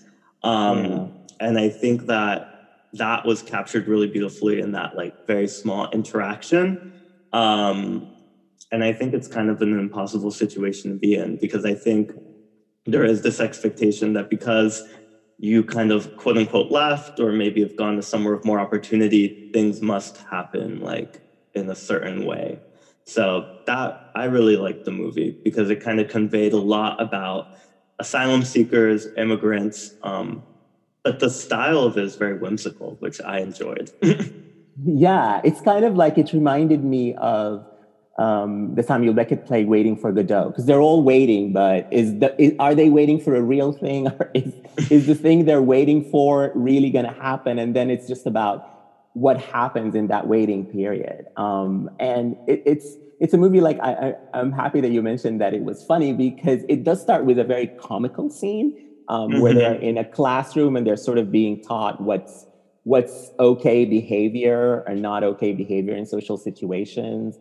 Um, 0.44 0.86
yeah. 0.86 1.08
And 1.40 1.58
I 1.58 1.70
think 1.70 2.08
that 2.08 2.52
that 2.94 3.26
was 3.26 3.42
captured 3.42 3.88
really 3.88 4.08
beautifully 4.08 4.60
in 4.60 4.72
that 4.72 4.96
like 4.96 5.14
very 5.28 5.48
small 5.48 5.90
interaction. 5.92 6.94
Um, 7.34 8.08
and 8.72 8.84
I 8.84 8.94
think 8.94 9.14
it's 9.14 9.28
kind 9.28 9.50
of 9.50 9.62
an 9.62 9.78
impossible 9.78 10.32
situation 10.32 10.92
to 10.92 10.98
be 10.98 11.16
in 11.16 11.38
because 11.38 11.66
I 11.66 11.76
think 11.76 12.12
there 12.86 13.04
is 13.04 13.22
this 13.22 13.40
expectation 13.40 14.14
that 14.14 14.30
because 14.30 14.84
you 15.38 15.64
kind 15.64 15.92
of 15.92 16.16
quote 16.16 16.38
unquote 16.38 16.72
left 16.72 17.20
or 17.20 17.32
maybe 17.32 17.62
have 17.62 17.76
gone 17.76 17.96
to 17.96 18.02
somewhere 18.02 18.34
of 18.34 18.46
more 18.46 18.60
opportunity, 18.60 19.50
things 19.54 19.82
must 19.82 20.18
happen 20.18 20.80
like 20.80 21.22
in 21.54 21.70
a 21.70 21.76
certain 21.76 22.26
way. 22.26 22.60
So 23.06 23.60
that 23.66 24.12
I 24.16 24.26
really 24.26 24.58
liked 24.58 24.86
the 24.86 24.92
movie 24.92 25.38
because 25.44 25.70
it 25.70 25.82
kind 25.82 26.00
of 26.00 26.10
conveyed 26.10 26.54
a 26.54 26.58
lot 26.58 27.02
about 27.02 27.50
asylum 28.00 28.44
seekers, 28.44 29.08
immigrants, 29.18 29.92
um, 30.04 30.44
but 31.04 31.20
the 31.20 31.30
style 31.30 31.80
of 31.80 31.98
it 31.98 32.04
is 32.04 32.16
very 32.16 32.38
whimsical, 32.38 32.96
which 33.00 33.22
I 33.22 33.40
enjoyed. 33.40 33.92
yeah, 34.84 35.40
it's 35.44 35.62
kind 35.62 35.86
of 35.86 35.96
like 35.96 36.18
it 36.18 36.34
reminded 36.34 36.84
me 36.84 37.14
of 37.14 37.66
um, 38.18 38.74
the 38.76 38.84
Samuel 38.84 39.14
Beckett 39.14 39.46
play 39.46 39.66
"Waiting 39.66 39.98
for 39.98 40.12
Godot" 40.12 40.50
because 40.50 40.66
they're 40.66 40.82
all 40.82 41.04
waiting, 41.04 41.52
but 41.52 41.88
is 41.92 42.20
the 42.20 42.34
is, 42.42 42.54
are 42.60 42.74
they 42.74 42.90
waiting 42.90 43.20
for 43.20 43.36
a 43.36 43.42
real 43.42 43.74
thing, 43.74 44.08
or 44.20 44.32
is 44.34 44.54
is 44.90 45.08
the 45.08 45.16
thing 45.16 45.46
they're 45.46 45.62
waiting 45.62 46.10
for 46.10 46.52
really 46.56 46.90
going 46.90 47.06
to 47.06 47.14
happen? 47.14 47.60
And 47.60 47.76
then 47.76 47.90
it's 47.90 48.08
just 48.08 48.26
about 48.26 48.72
what 49.14 49.40
happens 49.40 49.96
in 49.96 50.08
that 50.08 50.28
waiting 50.28 50.66
period. 50.66 51.26
Um, 51.38 51.90
and 52.00 52.36
it, 52.48 52.64
it's 52.66 52.96
it's 53.20 53.34
a 53.34 53.38
movie 53.38 53.62
like 53.62 53.80
I, 53.80 54.14
I 54.34 54.40
am 54.40 54.52
happy 54.52 54.82
that 54.82 54.92
you 54.92 55.02
mentioned 55.02 55.42
that 55.42 55.54
it 55.54 55.64
was 55.64 55.84
funny 55.84 56.14
because 56.14 56.64
it 56.68 56.84
does 56.84 57.02
start 57.02 57.26
with 57.26 57.40
a 57.40 57.44
very 57.44 57.68
comical 57.68 58.30
scene 58.30 58.78
um, 59.08 59.30
mm-hmm. 59.30 59.42
where 59.42 59.54
they're 59.54 59.76
in 59.76 59.98
a 59.98 60.06
classroom 60.06 60.76
and 60.76 60.86
they're 60.86 60.98
sort 60.98 61.18
of 61.18 61.32
being 61.32 61.62
taught 61.62 62.02
what's 62.02 62.46
what's 62.84 63.32
okay 63.40 63.84
behavior 63.84 64.84
or 64.88 64.94
not 64.94 65.24
okay 65.24 65.54
behavior 65.54 65.96
in 65.96 66.06
social 66.06 66.38
situations. 66.38 67.40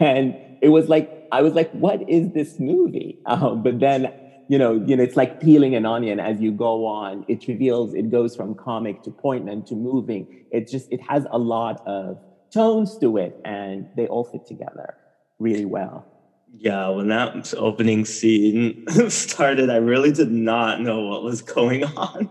And 0.00 0.34
it 0.60 0.68
was 0.68 0.88
like 0.88 1.10
I 1.30 1.42
was 1.42 1.54
like, 1.54 1.70
what 1.72 2.00
is 2.08 2.30
this 2.32 2.58
movie? 2.58 3.18
Um, 3.26 3.62
but 3.62 3.80
then 3.80 4.08
you 4.48 4.58
know, 4.58 4.74
you 4.84 4.96
know, 4.96 5.02
it's 5.02 5.16
like 5.16 5.40
peeling 5.40 5.74
an 5.74 5.86
onion 5.86 6.20
as 6.20 6.40
you 6.40 6.52
go 6.52 6.84
on. 6.84 7.24
It 7.28 7.46
reveals, 7.48 7.94
it 7.94 8.10
goes 8.10 8.36
from 8.36 8.54
comic 8.54 9.02
to 9.04 9.10
poignant 9.10 9.66
to 9.68 9.74
moving. 9.74 10.26
It 10.50 10.68
just, 10.68 10.86
it 10.90 11.00
has 11.08 11.26
a 11.30 11.38
lot 11.38 11.80
of 11.86 12.18
tones 12.52 12.98
to 12.98 13.16
it, 13.16 13.38
and 13.44 13.86
they 13.96 14.06
all 14.06 14.24
fit 14.24 14.44
together 14.46 14.94
really 15.38 15.64
well. 15.64 16.08
Yeah, 16.56 16.88
when 16.88 17.08
that 17.08 17.52
opening 17.56 18.04
scene 18.04 18.84
started, 19.08 19.70
I 19.70 19.76
really 19.76 20.12
did 20.12 20.30
not 20.30 20.80
know 20.80 21.02
what 21.02 21.22
was 21.22 21.42
going 21.42 21.84
on. 21.96 22.30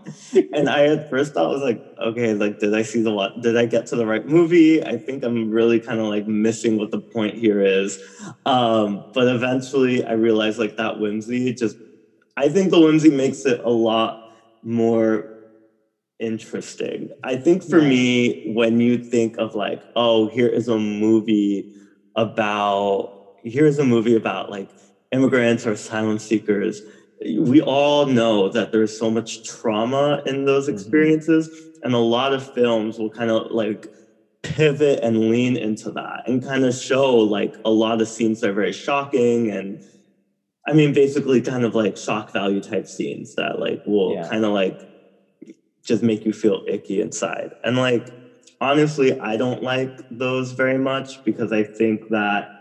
And 0.52 0.68
I 0.68 0.86
at 0.86 1.10
first 1.10 1.34
thought 1.34 1.50
was 1.50 1.62
like, 1.62 1.84
okay, 1.98 2.32
like 2.34 2.58
did 2.58 2.74
I 2.74 2.82
see 2.82 3.02
the 3.02 3.12
what 3.12 3.40
did 3.42 3.56
I 3.56 3.66
get 3.66 3.86
to 3.88 3.96
the 3.96 4.06
right 4.06 4.26
movie? 4.26 4.82
I 4.82 4.96
think 4.96 5.24
I'm 5.24 5.50
really 5.50 5.78
kind 5.78 6.00
of 6.00 6.06
like 6.06 6.26
missing 6.26 6.78
what 6.78 6.90
the 6.90 7.00
point 7.00 7.36
here 7.36 7.60
is. 7.60 8.00
Um, 8.46 9.04
but 9.12 9.28
eventually 9.28 10.04
I 10.04 10.12
realized 10.12 10.58
like 10.58 10.76
that 10.78 10.98
whimsy 10.98 11.52
just 11.52 11.76
I 12.36 12.48
think 12.48 12.70
the 12.70 12.80
whimsy 12.80 13.10
makes 13.10 13.44
it 13.44 13.60
a 13.60 13.70
lot 13.70 14.32
more 14.62 15.28
interesting. 16.18 17.10
I 17.22 17.36
think 17.36 17.62
for 17.62 17.78
yeah. 17.78 17.88
me, 17.88 18.52
when 18.54 18.80
you 18.80 18.98
think 18.98 19.36
of 19.36 19.54
like, 19.54 19.82
oh, 19.94 20.28
here 20.28 20.48
is 20.48 20.68
a 20.68 20.78
movie 20.78 21.74
about 22.16 23.23
here's 23.44 23.78
a 23.78 23.84
movie 23.84 24.16
about 24.16 24.50
like 24.50 24.70
immigrants 25.12 25.66
or 25.66 25.72
asylum 25.72 26.18
seekers. 26.18 26.82
We 27.38 27.60
all 27.60 28.06
know 28.06 28.48
that 28.48 28.72
there's 28.72 28.96
so 28.96 29.10
much 29.10 29.48
trauma 29.48 30.22
in 30.26 30.44
those 30.44 30.66
mm-hmm. 30.66 30.74
experiences, 30.74 31.48
mm-hmm. 31.48 31.84
and 31.84 31.94
a 31.94 31.98
lot 31.98 32.32
of 32.32 32.52
films 32.54 32.98
will 32.98 33.10
kind 33.10 33.30
of 33.30 33.50
like 33.52 33.86
pivot 34.42 35.00
and 35.02 35.30
lean 35.30 35.56
into 35.56 35.90
that 35.92 36.24
and 36.26 36.44
kind 36.44 36.64
of 36.64 36.74
show 36.74 37.16
like 37.16 37.56
a 37.64 37.70
lot 37.70 38.00
of 38.02 38.08
scenes 38.08 38.40
that 38.40 38.50
are 38.50 38.54
very 38.54 38.72
shocking 38.74 39.50
and 39.50 39.82
I 40.66 40.74
mean 40.74 40.92
basically 40.92 41.40
kind 41.40 41.64
of 41.64 41.74
like 41.74 41.96
shock 41.96 42.30
value 42.30 42.60
type 42.60 42.86
scenes 42.86 43.36
that 43.36 43.58
like 43.58 43.82
will 43.86 44.12
yeah. 44.12 44.28
kind 44.28 44.44
of 44.44 44.52
like 44.52 44.86
just 45.82 46.02
make 46.02 46.26
you 46.26 46.34
feel 46.34 46.62
icky 46.68 47.00
inside. 47.00 47.52
And 47.64 47.78
like 47.78 48.10
honestly, 48.60 49.18
I 49.18 49.36
don't 49.36 49.62
like 49.62 49.98
those 50.10 50.52
very 50.52 50.78
much 50.78 51.24
because 51.24 51.52
I 51.52 51.62
think 51.62 52.08
that 52.10 52.53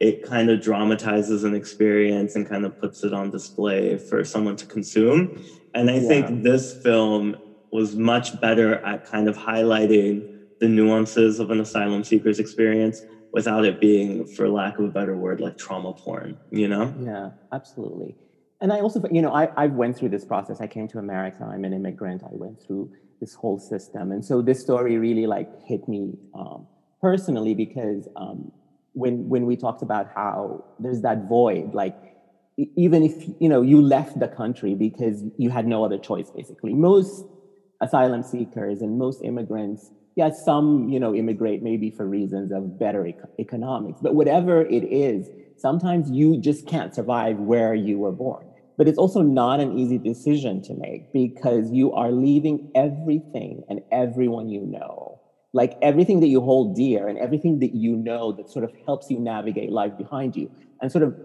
it 0.00 0.22
kind 0.22 0.50
of 0.50 0.62
dramatizes 0.62 1.44
an 1.44 1.54
experience 1.54 2.34
and 2.34 2.48
kind 2.48 2.64
of 2.64 2.78
puts 2.80 3.04
it 3.04 3.12
on 3.12 3.30
display 3.30 3.98
for 3.98 4.24
someone 4.24 4.56
to 4.56 4.66
consume. 4.66 5.44
And 5.74 5.90
I 5.90 5.98
yeah. 5.98 6.08
think 6.08 6.42
this 6.42 6.82
film 6.82 7.36
was 7.70 7.94
much 7.94 8.40
better 8.40 8.76
at 8.84 9.04
kind 9.04 9.28
of 9.28 9.36
highlighting 9.36 10.38
the 10.58 10.68
nuances 10.68 11.38
of 11.38 11.50
an 11.50 11.60
asylum 11.60 12.02
seeker's 12.02 12.38
experience 12.38 13.02
without 13.32 13.64
it 13.64 13.80
being, 13.80 14.26
for 14.26 14.48
lack 14.48 14.78
of 14.78 14.86
a 14.86 14.88
better 14.88 15.16
word, 15.16 15.40
like 15.40 15.56
trauma 15.56 15.92
porn, 15.92 16.36
you 16.50 16.66
know? 16.66 16.92
Yeah, 16.98 17.30
absolutely. 17.52 18.16
And 18.60 18.72
I 18.72 18.80
also, 18.80 19.02
you 19.10 19.22
know, 19.22 19.32
I, 19.32 19.50
I 19.56 19.66
went 19.68 19.96
through 19.96 20.08
this 20.08 20.24
process. 20.24 20.60
I 20.60 20.66
came 20.66 20.88
to 20.88 20.98
America. 20.98 21.44
I'm 21.44 21.64
an 21.64 21.72
immigrant. 21.72 22.22
I 22.24 22.32
went 22.32 22.60
through 22.60 22.90
this 23.20 23.34
whole 23.34 23.58
system. 23.58 24.12
And 24.12 24.24
so 24.24 24.42
this 24.42 24.60
story 24.60 24.98
really 24.98 25.26
like 25.26 25.48
hit 25.66 25.86
me 25.88 26.18
um, 26.34 26.66
personally 27.00 27.54
because 27.54 28.08
um, 28.16 28.50
when 28.92 29.28
when 29.28 29.46
we 29.46 29.56
talked 29.56 29.82
about 29.82 30.08
how 30.14 30.64
there's 30.78 31.02
that 31.02 31.28
void 31.28 31.74
like 31.74 31.96
even 32.76 33.02
if 33.02 33.28
you 33.38 33.48
know 33.48 33.62
you 33.62 33.80
left 33.80 34.18
the 34.18 34.28
country 34.28 34.74
because 34.74 35.22
you 35.38 35.50
had 35.50 35.66
no 35.66 35.84
other 35.84 35.98
choice 35.98 36.30
basically. 36.30 36.74
Most 36.74 37.24
asylum 37.80 38.22
seekers 38.22 38.82
and 38.82 38.98
most 38.98 39.22
immigrants 39.24 39.90
yeah 40.14 40.28
some 40.30 40.88
you 40.90 41.00
know 41.00 41.14
immigrate 41.14 41.62
maybe 41.62 41.90
for 41.90 42.06
reasons 42.06 42.52
of 42.52 42.78
better 42.78 43.06
ec- 43.06 43.16
economics 43.38 44.00
but 44.02 44.14
whatever 44.14 44.60
it 44.66 44.84
is 44.84 45.30
sometimes 45.60 46.10
you 46.10 46.38
just 46.40 46.66
can't 46.66 46.94
survive 46.94 47.38
where 47.38 47.74
you 47.74 47.98
were 47.98 48.12
born. 48.12 48.46
But 48.76 48.88
it's 48.88 48.98
also 48.98 49.20
not 49.20 49.60
an 49.60 49.78
easy 49.78 49.98
decision 49.98 50.62
to 50.62 50.74
make 50.74 51.12
because 51.12 51.70
you 51.70 51.92
are 51.92 52.10
leaving 52.10 52.70
everything 52.74 53.62
and 53.68 53.80
everyone 53.92 54.48
you 54.48 54.62
know 54.62 55.09
like 55.52 55.76
everything 55.82 56.20
that 56.20 56.28
you 56.28 56.40
hold 56.40 56.76
dear 56.76 57.08
and 57.08 57.18
everything 57.18 57.58
that 57.58 57.74
you 57.74 57.96
know 57.96 58.32
that 58.32 58.48
sort 58.50 58.64
of 58.64 58.72
helps 58.86 59.10
you 59.10 59.18
navigate 59.18 59.70
life 59.70 59.96
behind 59.98 60.36
you 60.36 60.50
and 60.80 60.92
sort 60.92 61.02
of 61.02 61.16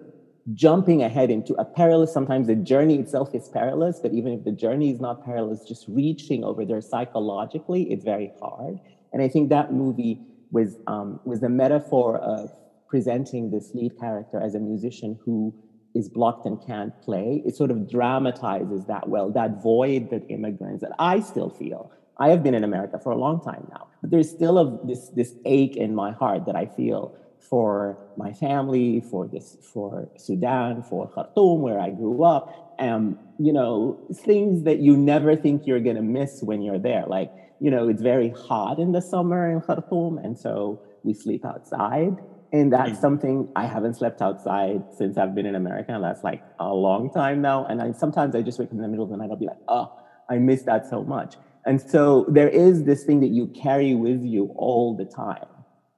jumping 0.54 1.02
ahead 1.02 1.32
into 1.32 1.54
a 1.56 1.66
perilous 1.66 2.14
sometimes 2.14 2.48
the 2.48 2.56
journey 2.56 3.00
itself 3.00 3.34
is 3.34 3.50
perilous 3.50 4.00
but 4.00 4.14
even 4.14 4.32
if 4.34 4.44
the 4.44 4.52
journey 4.52 4.92
is 4.92 5.00
not 5.00 5.24
perilous 5.26 5.64
just 5.64 5.86
reaching 5.88 6.44
over 6.44 6.66
there 6.66 6.82
psychologically 6.82 7.84
it's 7.92 8.04
very 8.04 8.32
hard. 8.42 8.80
And 9.14 9.22
i 9.22 9.28
think 9.28 9.50
that 9.50 9.74
movie 9.74 10.20
was 10.52 10.78
um, 10.88 11.20
was 11.26 11.42
a 11.44 11.50
metaphor 11.50 12.18
of 12.18 12.52
presenting 12.88 13.52
this 13.52 13.72
lead 13.74 14.00
character 14.00 14.40
as 14.40 14.56
a 14.56 14.60
musician 14.60 15.20
who 15.26 15.54
is 15.96 16.10
blocked 16.10 16.46
and 16.46 16.64
can't 16.66 16.94
play. 17.02 17.42
It 17.46 17.56
sort 17.56 17.72
of 17.72 17.90
dramatizes 17.90 18.86
that 18.86 19.10
well 19.10 19.32
that 19.32 19.64
void 19.64 20.10
that 20.12 20.24
immigrants 20.30 20.82
that 20.82 20.92
i 21.00 21.20
still 21.20 21.50
feel 21.50 21.92
I 22.18 22.30
have 22.30 22.44
been 22.44 22.54
in 22.54 22.64
America 22.64 23.00
for 23.00 23.12
a 23.12 23.18
long 23.18 23.42
time 23.42 23.68
now, 23.72 23.88
but 24.02 24.12
there's 24.12 24.30
still 24.30 24.58
a, 24.58 24.88
this 24.88 25.10
this 25.10 25.34
ache 25.46 25.76
in 25.76 25.94
my 25.94 26.12
heart 26.12 26.46
that 26.46 26.56
I 26.56 26.66
feel 26.66 27.16
for 27.40 27.98
my 28.18 28.34
family, 28.34 29.02
for 29.02 29.28
this, 29.28 29.58
for 29.62 30.10
Sudan, 30.18 30.82
for 30.82 31.08
Khartoum, 31.10 31.62
where 31.62 31.80
I 31.80 31.92
grew 31.92 32.24
up, 32.24 32.76
and 32.80 33.18
you 33.38 33.54
know 33.54 34.00
things 34.14 34.64
that 34.64 34.80
you 34.80 34.98
never 34.98 35.36
think 35.36 35.68
you're 35.68 35.82
gonna 35.82 36.02
miss 36.02 36.42
when 36.42 36.62
you're 36.62 36.80
there. 36.80 37.06
Like 37.08 37.32
you 37.60 37.72
know, 37.72 37.88
it's 37.88 38.02
very 38.02 38.30
hot 38.30 38.80
in 38.80 38.92
the 38.92 39.02
summer 39.02 39.52
in 39.52 39.62
Khartoum, 39.62 40.18
and 40.18 40.38
so 40.38 40.82
we 41.04 41.14
sleep 41.14 41.46
outside. 41.46 42.18
And 42.52 42.72
that's 42.72 42.92
mm-hmm. 42.92 43.02
something 43.02 43.50
I 43.56 43.66
haven't 43.66 43.96
slept 43.96 44.22
outside 44.22 44.84
since 44.98 45.18
I've 45.18 45.36
been 45.36 45.46
in 45.46 45.56
America. 45.56 45.94
And 45.94 46.04
that's 46.04 46.24
like 46.24 46.42
a 46.60 46.74
long 46.74 47.12
time 47.12 47.42
now. 47.42 47.66
And 47.66 47.82
I, 47.82 47.92
sometimes 47.92 48.34
I 48.36 48.42
just 48.42 48.60
wake 48.60 48.70
up 48.70 48.74
in 48.74 48.82
the 48.82 48.88
middle 48.88 49.04
of 49.04 49.12
the 49.12 49.18
night, 49.18 49.30
I'll 49.30 49.36
be 49.36 49.48
like, 49.48 49.60
oh, 49.68 49.92
I 50.30 50.38
miss 50.38 50.64
that 50.64 50.88
so 50.90 51.04
much. 51.04 51.36
And 51.66 51.82
so 51.82 52.26
there 52.30 52.48
is 52.48 52.84
this 52.84 53.04
thing 53.04 53.22
that 53.22 53.30
you 53.30 53.48
carry 53.48 53.96
with 53.96 54.24
you 54.24 54.54
all 54.56 54.96
the 54.96 55.06
time. 55.06 55.48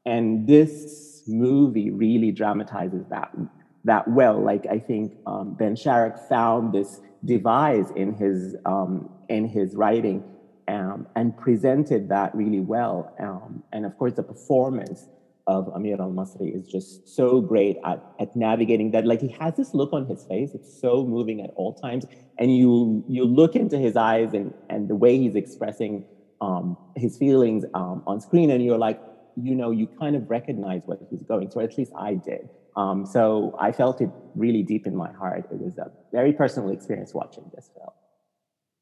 And 0.05 0.47
this 0.47 1.23
movie 1.27 1.91
really 1.91 2.31
dramatizes 2.31 3.05
that, 3.09 3.35
that 3.83 4.07
well. 4.07 4.41
Like 4.41 4.65
I 4.67 4.79
think 4.79 5.13
um, 5.25 5.55
Ben 5.55 5.75
Sharrock 5.75 6.27
found 6.29 6.73
this 6.73 7.01
device 7.25 7.91
in 7.95 8.13
his, 8.13 8.55
um, 8.65 9.09
in 9.27 9.47
his 9.47 9.75
writing 9.75 10.23
um, 10.69 11.07
and 11.15 11.37
presented 11.37 12.07
that 12.09 12.33
really 12.33 12.61
well. 12.61 13.13
Um, 13.19 13.63
and 13.73 13.85
of 13.85 13.97
course, 13.97 14.13
the 14.13 14.23
performance 14.23 15.07
of 15.47 15.69
Amir 15.73 15.99
El-Masry 15.99 16.49
is 16.49 16.67
just 16.67 17.07
so 17.07 17.41
great 17.41 17.77
at, 17.85 18.03
at 18.19 18.35
navigating 18.35 18.91
that. 18.91 19.05
Like 19.05 19.21
he 19.21 19.29
has 19.39 19.55
this 19.55 19.73
look 19.73 19.93
on 19.93 20.05
his 20.05 20.23
face, 20.25 20.51
it's 20.53 20.79
so 20.79 21.05
moving 21.05 21.41
at 21.41 21.51
all 21.55 21.73
times. 21.73 22.05
And 22.37 22.55
you 22.55 23.03
you 23.07 23.23
look 23.25 23.55
into 23.55 23.77
his 23.77 23.95
eyes 23.95 24.33
and, 24.33 24.53
and 24.69 24.87
the 24.87 24.95
way 24.95 25.17
he's 25.17 25.35
expressing 25.35 26.05
um, 26.41 26.77
his 26.95 27.17
feelings 27.17 27.65
um, 27.73 28.03
on 28.05 28.21
screen, 28.21 28.51
and 28.51 28.63
you're 28.63 28.77
like, 28.77 29.01
you 29.41 29.55
know, 29.55 29.71
you 29.71 29.87
kind 29.87 30.15
of 30.15 30.29
recognize 30.29 30.81
what 30.85 30.99
he's 31.09 31.23
going 31.23 31.49
through. 31.49 31.63
At 31.63 31.77
least 31.77 31.93
I 31.97 32.13
did. 32.15 32.49
Um, 32.75 33.07
so 33.07 33.55
I 33.59 33.71
felt 33.71 34.01
it 34.01 34.09
really 34.35 34.61
deep 34.61 34.85
in 34.85 34.95
my 34.95 35.11
heart. 35.11 35.45
It 35.51 35.59
was 35.59 35.77
a 35.79 35.91
very 36.11 36.31
personal 36.31 36.69
experience 36.69 37.13
watching 37.13 37.49
this 37.55 37.71
film. 37.75 37.89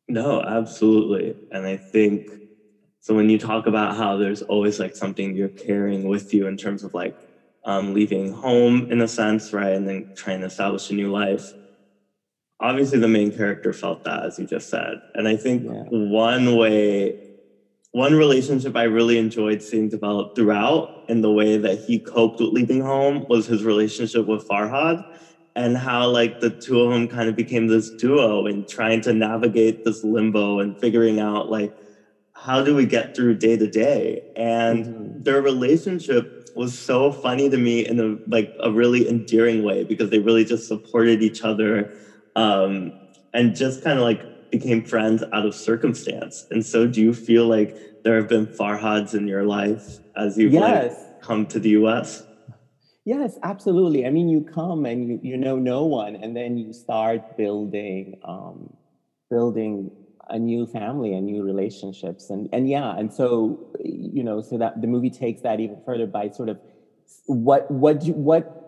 No, 0.07 0.41
absolutely. 0.41 1.35
And 1.51 1.65
I 1.65 1.77
think 1.77 2.29
so 3.05 3.13
when 3.13 3.29
you 3.29 3.37
talk 3.37 3.67
about 3.67 3.95
how 3.95 4.17
there's 4.17 4.41
always 4.41 4.79
like 4.79 4.95
something 4.95 5.35
you're 5.35 5.49
carrying 5.49 6.07
with 6.07 6.33
you 6.33 6.47
in 6.47 6.57
terms 6.57 6.83
of 6.83 6.91
like 6.95 7.15
um, 7.63 7.93
leaving 7.93 8.31
home 8.31 8.87
in 8.89 8.99
a 8.99 9.07
sense, 9.07 9.53
right? 9.53 9.73
And 9.75 9.87
then 9.87 10.07
trying 10.15 10.39
to 10.39 10.47
establish 10.47 10.89
a 10.89 10.95
new 10.95 11.11
life. 11.11 11.53
Obviously, 12.59 12.99
the 12.99 13.07
main 13.07 13.31
character 13.31 13.73
felt 13.73 14.03
that, 14.05 14.25
as 14.25 14.39
you 14.39 14.45
just 14.47 14.69
said. 14.69 14.99
And 15.13 15.27
I 15.27 15.35
think 15.35 15.63
Yeah. 15.65 15.83
one 15.89 16.55
way, 16.55 17.17
one 17.91 18.15
relationship 18.15 18.75
I 18.77 18.83
really 18.83 19.17
enjoyed 19.17 19.61
seeing 19.63 19.89
develop 19.89 20.35
throughout 20.35 20.93
in 21.07 21.21
the 21.21 21.31
way 21.31 21.57
that 21.57 21.79
he 21.79 21.99
coped 21.99 22.39
with 22.41 22.51
leaving 22.53 22.81
home 22.81 23.25
was 23.29 23.47
his 23.47 23.63
relationship 23.65 24.25
with 24.27 24.47
Farhad 24.47 25.03
and 25.55 25.77
how 25.77 26.09
like 26.09 26.39
the 26.41 26.51
two 26.51 26.81
of 26.81 26.91
them 26.91 27.07
kind 27.07 27.29
of 27.29 27.35
became 27.35 27.67
this 27.67 27.91
duo 27.91 28.45
and 28.47 28.67
trying 28.67 29.01
to 29.01 29.13
navigate 29.13 29.83
this 29.83 30.03
limbo 30.03 30.59
and 30.59 30.79
figuring 30.79 31.19
out 31.19 31.49
like 31.49 31.73
how 32.45 32.61
do 32.61 32.75
we 32.75 32.85
get 32.85 33.15
through 33.15 33.35
day 33.35 33.57
to 33.57 33.67
day 33.67 34.21
and 34.35 34.85
Mhm. 34.85 35.23
their 35.23 35.41
relationship 35.41 36.31
was 36.55 36.77
so 36.77 37.11
funny 37.11 37.49
to 37.49 37.57
me 37.57 37.85
in 37.85 37.99
a 37.99 38.15
like 38.27 38.53
a 38.59 38.71
really 38.71 39.07
endearing 39.07 39.63
way 39.63 39.83
because 39.83 40.09
they 40.09 40.19
really 40.19 40.45
just 40.45 40.67
supported 40.67 41.21
each 41.21 41.43
other 41.43 41.91
um, 42.35 42.93
and 43.33 43.55
just 43.55 43.83
kind 43.83 43.97
of 43.99 44.03
like 44.03 44.25
became 44.51 44.83
friends 44.83 45.23
out 45.33 45.45
of 45.45 45.55
circumstance 45.55 46.45
and 46.51 46.65
so 46.65 46.87
do 46.87 47.01
you 47.01 47.13
feel 47.13 47.47
like 47.47 47.75
there 48.03 48.15
have 48.15 48.29
been 48.29 48.47
farhads 48.47 49.13
in 49.13 49.27
your 49.27 49.43
life 49.45 49.99
as 50.15 50.37
you've 50.37 50.53
Yes. 50.53 50.93
like 50.93 51.27
come 51.27 51.45
to 51.47 51.59
the 51.59 51.71
us 51.71 52.23
Yes, 53.05 53.37
absolutely. 53.43 54.05
I 54.05 54.09
mean, 54.09 54.29
you 54.29 54.41
come 54.41 54.85
and 54.85 55.05
you, 55.05 55.19
you 55.21 55.37
know 55.37 55.59
no 55.59 55.85
one, 55.85 56.15
and 56.15 56.35
then 56.35 56.57
you 56.57 56.73
start 56.73 57.21
building 57.37 58.13
um, 58.23 58.67
building 59.29 59.91
a 60.29 60.39
new 60.39 60.65
family 60.65 61.13
and 61.13 61.25
new 61.25 61.43
relationships, 61.43 62.29
and 62.29 62.49
and 62.51 62.69
yeah, 62.69 62.97
and 62.97 63.11
so 63.11 63.67
you 63.83 64.23
know, 64.23 64.41
so 64.41 64.57
that 64.57 64.81
the 64.81 64.87
movie 64.87 65.09
takes 65.09 65.41
that 65.41 65.59
even 65.59 65.77
further 65.85 66.05
by 66.05 66.29
sort 66.29 66.49
of 66.49 66.59
what 67.25 67.69
what 67.69 68.03
you, 68.03 68.13
what 68.13 68.61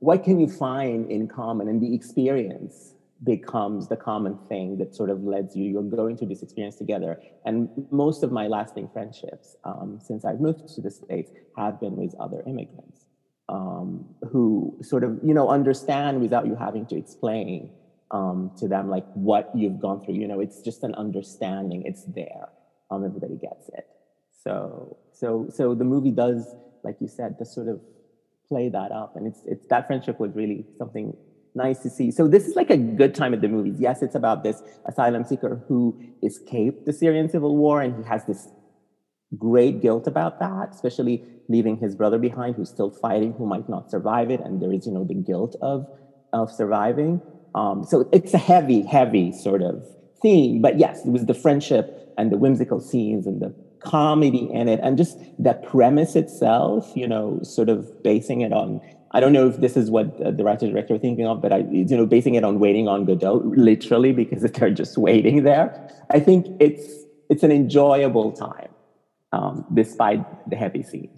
what 0.00 0.22
can 0.22 0.38
you 0.38 0.48
find 0.48 1.10
in 1.10 1.28
common, 1.28 1.68
and 1.68 1.80
the 1.80 1.94
experience 1.94 2.94
becomes 3.22 3.88
the 3.88 3.96
common 3.96 4.36
thing 4.48 4.76
that 4.76 4.94
sort 4.94 5.08
of 5.08 5.24
leads 5.24 5.56
you. 5.56 5.64
You're 5.64 5.82
going 5.82 6.16
through 6.16 6.28
this 6.28 6.42
experience 6.42 6.76
together, 6.76 7.18
and 7.44 7.68
most 7.90 8.22
of 8.22 8.32
my 8.32 8.46
lasting 8.46 8.88
friendships 8.92 9.56
um, 9.64 9.98
since 10.00 10.24
I've 10.24 10.40
moved 10.40 10.68
to 10.74 10.80
the 10.80 10.90
states 10.90 11.30
have 11.56 11.80
been 11.80 11.96
with 11.96 12.14
other 12.20 12.42
immigrants 12.46 13.06
um, 13.48 14.04
who 14.30 14.76
sort 14.82 15.04
of 15.04 15.18
you 15.22 15.34
know 15.34 15.48
understand 15.48 16.20
without 16.20 16.46
you 16.46 16.54
having 16.54 16.86
to 16.86 16.96
explain 16.96 17.70
um, 18.14 18.52
to 18.58 18.68
them 18.68 18.88
like 18.88 19.06
what 19.14 19.50
you've 19.54 19.80
gone 19.80 20.00
through. 20.02 20.14
You 20.14 20.28
know, 20.28 20.40
it's 20.40 20.62
just 20.62 20.84
an 20.84 20.94
understanding. 20.94 21.82
It's 21.84 22.04
there. 22.04 22.48
Um, 22.90 23.04
everybody 23.04 23.36
gets 23.36 23.68
it. 23.70 23.86
So 24.42 24.96
so 25.12 25.48
so 25.50 25.74
the 25.74 25.84
movie 25.84 26.12
does, 26.12 26.54
like 26.84 26.96
you 27.00 27.08
said, 27.08 27.38
to 27.38 27.44
sort 27.44 27.68
of 27.68 27.80
play 28.48 28.68
that 28.68 28.92
up, 28.92 29.16
and 29.16 29.26
it's 29.26 29.40
it's 29.44 29.66
that 29.66 29.86
friendship 29.88 30.20
was 30.20 30.32
really 30.34 30.64
something 30.78 31.16
nice 31.56 31.80
to 31.80 31.90
see. 31.90 32.10
So 32.10 32.28
this 32.28 32.46
is 32.46 32.54
like 32.56 32.70
a 32.70 32.76
good 32.76 33.14
time 33.14 33.34
at 33.34 33.40
the 33.40 33.48
movies. 33.48 33.76
Yes, 33.78 34.02
it's 34.02 34.14
about 34.14 34.44
this 34.44 34.62
asylum 34.86 35.24
seeker 35.24 35.62
who 35.68 36.00
escaped 36.22 36.86
the 36.86 36.92
Syrian 36.92 37.28
civil 37.28 37.56
war, 37.56 37.80
and 37.80 37.96
he 37.96 38.08
has 38.08 38.24
this 38.26 38.48
great 39.38 39.80
guilt 39.82 40.06
about 40.06 40.38
that, 40.40 40.70
especially 40.72 41.24
leaving 41.48 41.76
his 41.76 41.94
brother 41.96 42.18
behind 42.18 42.56
who's 42.56 42.68
still 42.68 42.90
fighting, 42.90 43.32
who 43.32 43.46
might 43.46 43.68
not 43.68 43.90
survive 43.90 44.30
it. 44.30 44.40
And 44.40 44.60
there 44.62 44.72
is, 44.72 44.86
you 44.86 44.92
know, 44.92 45.04
the 45.04 45.14
guilt 45.14 45.56
of, 45.60 45.86
of 46.32 46.50
surviving. 46.50 47.20
Um, 47.54 47.84
so 47.84 48.08
it's 48.12 48.34
a 48.34 48.38
heavy, 48.38 48.82
heavy 48.82 49.32
sort 49.32 49.62
of 49.62 49.84
theme. 50.20 50.60
But 50.60 50.78
yes, 50.78 51.04
it 51.04 51.10
was 51.10 51.26
the 51.26 51.34
friendship 51.34 52.12
and 52.18 52.32
the 52.32 52.36
whimsical 52.36 52.80
scenes 52.80 53.26
and 53.26 53.40
the 53.40 53.54
comedy 53.80 54.48
in 54.52 54.68
it 54.68 54.80
and 54.82 54.96
just 54.96 55.18
the 55.38 55.54
premise 55.54 56.16
itself, 56.16 56.90
you 56.94 57.06
know, 57.06 57.38
sort 57.42 57.68
of 57.68 58.02
basing 58.02 58.40
it 58.40 58.52
on 58.52 58.80
I 59.14 59.20
don't 59.20 59.32
know 59.32 59.46
if 59.48 59.58
this 59.58 59.76
is 59.76 59.92
what 59.92 60.18
the 60.18 60.42
writer 60.42 60.66
director 60.66 60.98
thinking 60.98 61.24
of, 61.24 61.40
but 61.40 61.52
I, 61.52 61.58
you 61.70 61.84
know, 61.96 62.04
basing 62.04 62.34
it 62.34 62.42
on 62.42 62.58
waiting 62.58 62.88
on 62.88 63.04
Godot, 63.04 63.44
literally, 63.56 64.12
because 64.12 64.42
they're 64.52 64.70
just 64.70 64.98
waiting 64.98 65.44
there. 65.44 65.88
I 66.10 66.18
think 66.18 66.48
it's 66.58 67.04
it's 67.30 67.44
an 67.44 67.52
enjoyable 67.52 68.32
time, 68.32 68.70
um, 69.32 69.64
despite 69.72 70.50
the 70.50 70.56
heavy 70.56 70.82
scenes. 70.82 71.16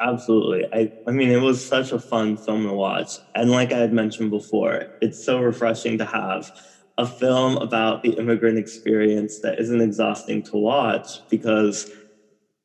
Absolutely. 0.00 0.64
I, 0.72 0.90
I 1.06 1.10
mean, 1.10 1.30
it 1.30 1.40
was 1.40 1.64
such 1.64 1.92
a 1.92 1.98
fun 1.98 2.36
film 2.36 2.64
to 2.66 2.72
watch. 2.72 3.18
And 3.34 3.50
like 3.50 3.72
I 3.72 3.78
had 3.78 3.92
mentioned 3.92 4.30
before, 4.30 4.86
it's 5.00 5.22
so 5.22 5.40
refreshing 5.40 5.98
to 5.98 6.04
have 6.04 6.50
a 6.96 7.06
film 7.06 7.56
about 7.56 8.02
the 8.02 8.10
immigrant 8.10 8.58
experience 8.58 9.40
that 9.40 9.58
isn't 9.60 9.80
exhausting 9.80 10.42
to 10.44 10.56
watch 10.56 11.20
because 11.30 11.86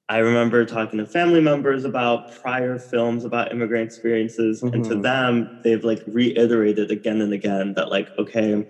I 0.10 0.20
remember 0.20 0.66
talking 0.66 1.00
to 1.00 1.06
family 1.06 1.42
members 1.42 1.86
about 1.86 2.30
prior 2.42 2.78
films 2.80 3.26
about 3.26 3.52
immigrant 3.52 3.86
experiences, 3.86 4.64
and 4.74 4.84
to 4.86 4.96
Mhm. 4.96 5.02
them, 5.04 5.52
they've 5.64 5.84
like 5.84 6.04
reiterated 6.08 6.92
again 6.92 7.22
and 7.22 7.34
again 7.34 7.74
that, 7.76 7.90
like, 7.90 8.12
okay, 8.20 8.64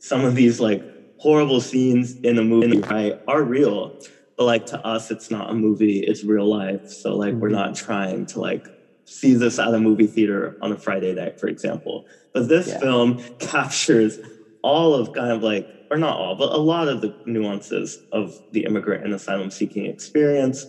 some 0.00 0.24
of 0.24 0.34
these 0.34 0.60
like 0.60 0.82
horrible 1.18 1.60
scenes 1.60 2.16
in 2.22 2.38
a 2.38 2.44
movie, 2.44 2.80
right, 2.90 3.14
are 3.28 3.44
real. 3.44 3.96
But 4.36 4.44
like 4.44 4.66
to 4.66 4.86
us, 4.86 5.10
it's 5.10 5.30
not 5.30 5.50
a 5.50 5.54
movie, 5.54 6.00
it's 6.00 6.24
real 6.24 6.48
life. 6.48 6.82
So 6.86 7.16
like 7.16 7.34
we're 7.34 7.48
Mhm. 7.48 7.52
not 7.52 7.74
trying 7.74 8.26
to 8.26 8.40
like 8.40 8.68
see 9.04 9.34
this 9.34 9.58
at 9.58 9.72
a 9.74 9.78
movie 9.80 10.06
theater 10.06 10.56
on 10.60 10.72
a 10.72 10.76
Friday 10.76 11.14
night, 11.14 11.38
for 11.38 11.48
example. 11.48 12.04
But 12.34 12.48
this 12.48 12.68
Yeah. 12.68 12.78
film 12.78 13.18
captures 13.38 14.18
all 14.62 14.94
of 14.94 15.12
kind 15.12 15.32
of 15.32 15.42
like, 15.42 15.68
or 15.90 15.96
not 15.96 16.16
all, 16.18 16.34
but 16.34 16.52
a 16.52 16.58
lot 16.58 16.88
of 16.88 17.00
the 17.00 17.14
nuances 17.24 17.98
of 18.12 18.34
the 18.50 18.64
immigrant 18.64 19.04
and 19.04 19.14
asylum 19.14 19.50
seeking 19.50 19.86
experience 19.86 20.66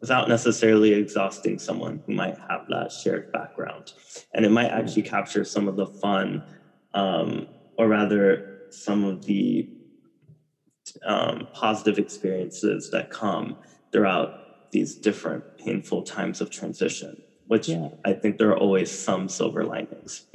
without 0.00 0.28
necessarily 0.28 0.92
exhausting 0.92 1.58
someone 1.58 2.02
who 2.06 2.12
might 2.14 2.34
have 2.50 2.62
that 2.68 2.90
shared 2.92 3.26
background. 3.32 3.92
And 4.34 4.44
it 4.44 4.50
might 4.50 4.68
actually 4.70 5.02
capture 5.02 5.44
some 5.44 5.68
of 5.68 5.76
the 5.76 5.86
fun, 5.86 6.42
um, 6.92 7.46
or 7.78 7.88
rather, 7.88 8.44
some 8.70 9.04
of 9.04 9.24
the 9.24 9.68
um, 11.06 11.48
positive 11.52 11.98
experiences 11.98 12.90
that 12.90 13.10
come 13.10 13.56
throughout 13.92 14.30
these 14.72 14.94
different 14.96 15.44
painful 15.58 16.02
times 16.02 16.40
of 16.40 16.50
transition, 16.50 17.22
which 17.46 17.68
Yeah. 17.68 17.88
I 18.04 18.12
think 18.12 18.38
there 18.38 18.50
are 18.50 18.58
always 18.58 18.90
some 18.90 19.28
silver 19.28 19.64
linings. 19.64 20.26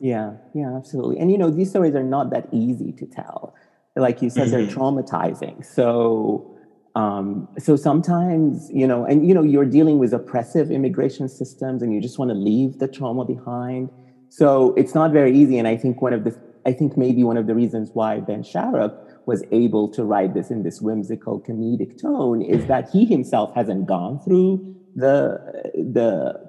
Yeah, 0.00 0.34
yeah, 0.54 0.76
absolutely. 0.76 1.18
And 1.18 1.32
you 1.32 1.38
know, 1.38 1.50
these 1.50 1.70
stories 1.70 1.94
are 1.96 2.04
not 2.04 2.30
that 2.30 2.46
easy 2.52 2.92
to 2.92 3.06
tell. 3.06 3.54
Like 3.96 4.22
you 4.22 4.30
said, 4.30 4.48
they're 4.50 4.62
Mhm. 4.62 4.76
traumatizing. 4.76 5.64
So, 5.64 6.46
um, 6.94 7.48
so 7.58 7.74
sometimes 7.74 8.70
you 8.70 8.86
know, 8.86 9.04
and 9.04 9.26
you 9.26 9.34
know, 9.34 9.42
you're 9.42 9.64
dealing 9.64 9.98
with 9.98 10.12
oppressive 10.12 10.70
immigration 10.70 11.28
systems, 11.28 11.82
and 11.82 11.92
you 11.92 12.00
just 12.00 12.18
want 12.18 12.30
to 12.30 12.36
leave 12.36 12.78
the 12.78 12.86
trauma 12.86 13.24
behind. 13.24 13.90
So 14.28 14.72
it's 14.76 14.94
not 14.94 15.10
very 15.10 15.32
easy. 15.36 15.58
And 15.58 15.66
I 15.66 15.76
think 15.76 16.00
one 16.02 16.12
of 16.12 16.22
the, 16.24 16.36
I 16.66 16.72
think 16.72 16.96
maybe 16.96 17.24
one 17.24 17.36
of 17.38 17.46
the 17.48 17.54
reasons 17.54 17.90
why 17.94 18.20
Ben 18.20 18.42
Sharrock 18.42 18.92
was 19.28 19.44
able 19.52 19.88
to 19.90 20.02
write 20.04 20.32
this 20.32 20.50
in 20.50 20.62
this 20.62 20.80
whimsical 20.80 21.38
comedic 21.38 22.00
tone 22.00 22.40
is 22.40 22.64
that 22.64 22.88
he 22.88 23.04
himself 23.04 23.54
hasn't 23.54 23.86
gone 23.86 24.18
through 24.24 24.74
the 24.96 25.38
the 25.74 26.48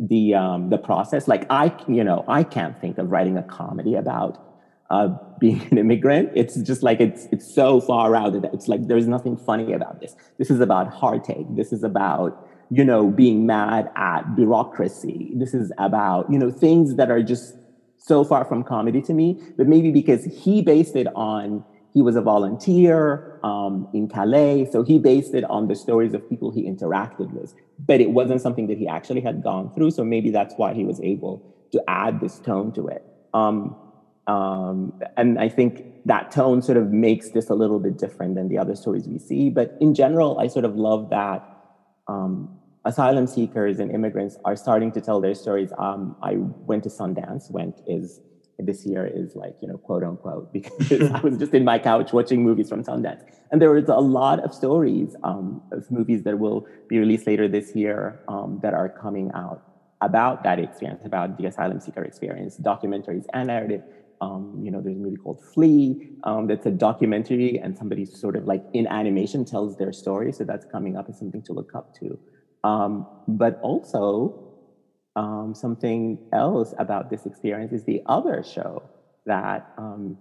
the 0.00 0.34
um, 0.34 0.68
the 0.70 0.78
process. 0.78 1.28
Like 1.28 1.46
I, 1.48 1.72
you 1.86 2.02
know, 2.02 2.24
I 2.26 2.42
can't 2.42 2.76
think 2.80 2.98
of 2.98 3.12
writing 3.12 3.38
a 3.38 3.44
comedy 3.44 3.94
about 3.94 4.32
uh, 4.90 5.10
being 5.38 5.62
an 5.70 5.78
immigrant. 5.78 6.32
It's 6.34 6.56
just 6.60 6.82
like 6.82 7.00
it's 7.00 7.28
it's 7.30 7.54
so 7.54 7.80
far 7.80 8.16
out 8.16 8.32
that 8.42 8.52
it's 8.52 8.66
like 8.66 8.88
there's 8.88 9.06
nothing 9.06 9.36
funny 9.36 9.72
about 9.72 10.00
this. 10.00 10.16
This 10.38 10.50
is 10.50 10.58
about 10.58 10.92
heartache. 10.92 11.46
This 11.50 11.72
is 11.72 11.84
about 11.84 12.48
you 12.72 12.84
know 12.84 13.06
being 13.06 13.46
mad 13.46 13.92
at 13.94 14.22
bureaucracy. 14.34 15.30
This 15.36 15.54
is 15.54 15.70
about 15.78 16.28
you 16.32 16.38
know 16.40 16.50
things 16.50 16.96
that 16.96 17.12
are 17.12 17.22
just 17.22 17.54
so 18.00 18.24
far 18.24 18.44
from 18.44 18.64
comedy 18.64 19.00
to 19.02 19.14
me. 19.14 19.40
But 19.56 19.68
maybe 19.68 19.90
because 19.90 20.24
he 20.24 20.62
based 20.62 20.96
it 20.96 21.06
on 21.14 21.64
he 21.92 22.02
was 22.02 22.14
a 22.14 22.20
volunteer 22.20 23.40
um, 23.42 23.88
in 23.92 24.08
Calais, 24.08 24.68
so 24.70 24.82
he 24.82 24.98
based 24.98 25.34
it 25.34 25.44
on 25.44 25.66
the 25.66 25.74
stories 25.74 26.14
of 26.14 26.28
people 26.28 26.50
he 26.52 26.62
interacted 26.62 27.32
with. 27.32 27.54
But 27.78 28.00
it 28.00 28.12
wasn't 28.12 28.40
something 28.40 28.68
that 28.68 28.78
he 28.78 28.86
actually 28.86 29.20
had 29.20 29.42
gone 29.42 29.72
through, 29.74 29.90
so 29.90 30.04
maybe 30.04 30.30
that's 30.30 30.54
why 30.56 30.72
he 30.72 30.84
was 30.84 31.00
able 31.00 31.42
to 31.72 31.82
add 31.88 32.20
this 32.20 32.38
tone 32.38 32.72
to 32.74 32.86
it. 32.88 33.04
Um, 33.34 33.76
um, 34.26 34.92
and 35.16 35.38
I 35.38 35.48
think 35.48 35.84
that 36.04 36.30
tone 36.30 36.62
sort 36.62 36.78
of 36.78 36.92
makes 36.92 37.30
this 37.30 37.50
a 37.50 37.54
little 37.54 37.80
bit 37.80 37.98
different 37.98 38.36
than 38.36 38.48
the 38.48 38.58
other 38.58 38.76
stories 38.76 39.08
we 39.08 39.18
see. 39.18 39.50
But 39.50 39.76
in 39.80 39.94
general, 39.94 40.38
I 40.38 40.46
sort 40.46 40.64
of 40.64 40.76
love 40.76 41.10
that 41.10 41.44
um, 42.06 42.59
asylum 42.84 43.26
seekers 43.26 43.78
and 43.78 43.90
immigrants 43.90 44.36
are 44.44 44.56
starting 44.56 44.90
to 44.92 45.00
tell 45.00 45.20
their 45.20 45.34
stories. 45.34 45.72
Um, 45.78 46.16
I 46.22 46.36
went 46.36 46.82
to 46.84 46.88
Sundance. 46.88 47.50
Went 47.50 47.80
is 47.86 48.20
this 48.58 48.84
year 48.84 49.06
is 49.06 49.34
like 49.34 49.56
you 49.62 49.68
know 49.68 49.78
quote 49.78 50.02
unquote 50.02 50.52
because 50.52 51.10
I 51.10 51.20
was 51.20 51.38
just 51.38 51.54
in 51.54 51.64
my 51.64 51.78
couch 51.78 52.12
watching 52.12 52.42
movies 52.42 52.68
from 52.68 52.84
Sundance, 52.84 53.22
and 53.50 53.60
there 53.60 53.70
was 53.70 53.88
a 53.88 53.94
lot 53.96 54.40
of 54.40 54.54
stories 54.54 55.14
um, 55.24 55.62
of 55.72 55.90
movies 55.90 56.22
that 56.24 56.38
will 56.38 56.66
be 56.88 56.98
released 56.98 57.26
later 57.26 57.48
this 57.48 57.74
year 57.74 58.20
um, 58.28 58.60
that 58.62 58.74
are 58.74 58.88
coming 58.88 59.30
out 59.34 59.62
about 60.02 60.42
that 60.44 60.58
experience, 60.58 61.02
about 61.04 61.36
the 61.36 61.46
asylum 61.46 61.78
seeker 61.80 62.02
experience, 62.02 62.58
documentaries 62.58 63.26
and 63.34 63.48
narrative. 63.48 63.82
Um, 64.22 64.60
you 64.62 64.70
know, 64.70 64.82
there's 64.82 64.96
a 64.96 65.00
movie 65.00 65.16
called 65.16 65.42
Flee 65.54 66.10
um, 66.24 66.46
that's 66.46 66.66
a 66.66 66.70
documentary, 66.70 67.58
and 67.58 67.76
somebody 67.76 68.04
sort 68.04 68.36
of 68.36 68.44
like 68.44 68.62
in 68.74 68.86
animation 68.86 69.46
tells 69.46 69.78
their 69.78 69.92
story. 69.92 70.30
So 70.32 70.44
that's 70.44 70.66
coming 70.66 70.96
up 70.96 71.08
as 71.08 71.18
something 71.18 71.42
to 71.42 71.54
look 71.54 71.74
up 71.74 71.94
to. 72.00 72.18
Um, 72.64 73.06
but 73.26 73.58
also, 73.62 74.38
um, 75.16 75.54
something 75.54 76.18
else 76.32 76.74
about 76.78 77.10
this 77.10 77.26
experience 77.26 77.72
is 77.72 77.84
the 77.84 78.02
other 78.06 78.42
show 78.42 78.82
that 79.26 79.72
um, 79.78 80.18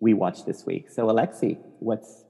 we 0.00 0.14
watched 0.14 0.46
this 0.46 0.64
week. 0.66 0.90
So, 0.90 1.06
Alexi, 1.06 1.58
what's 1.78 2.24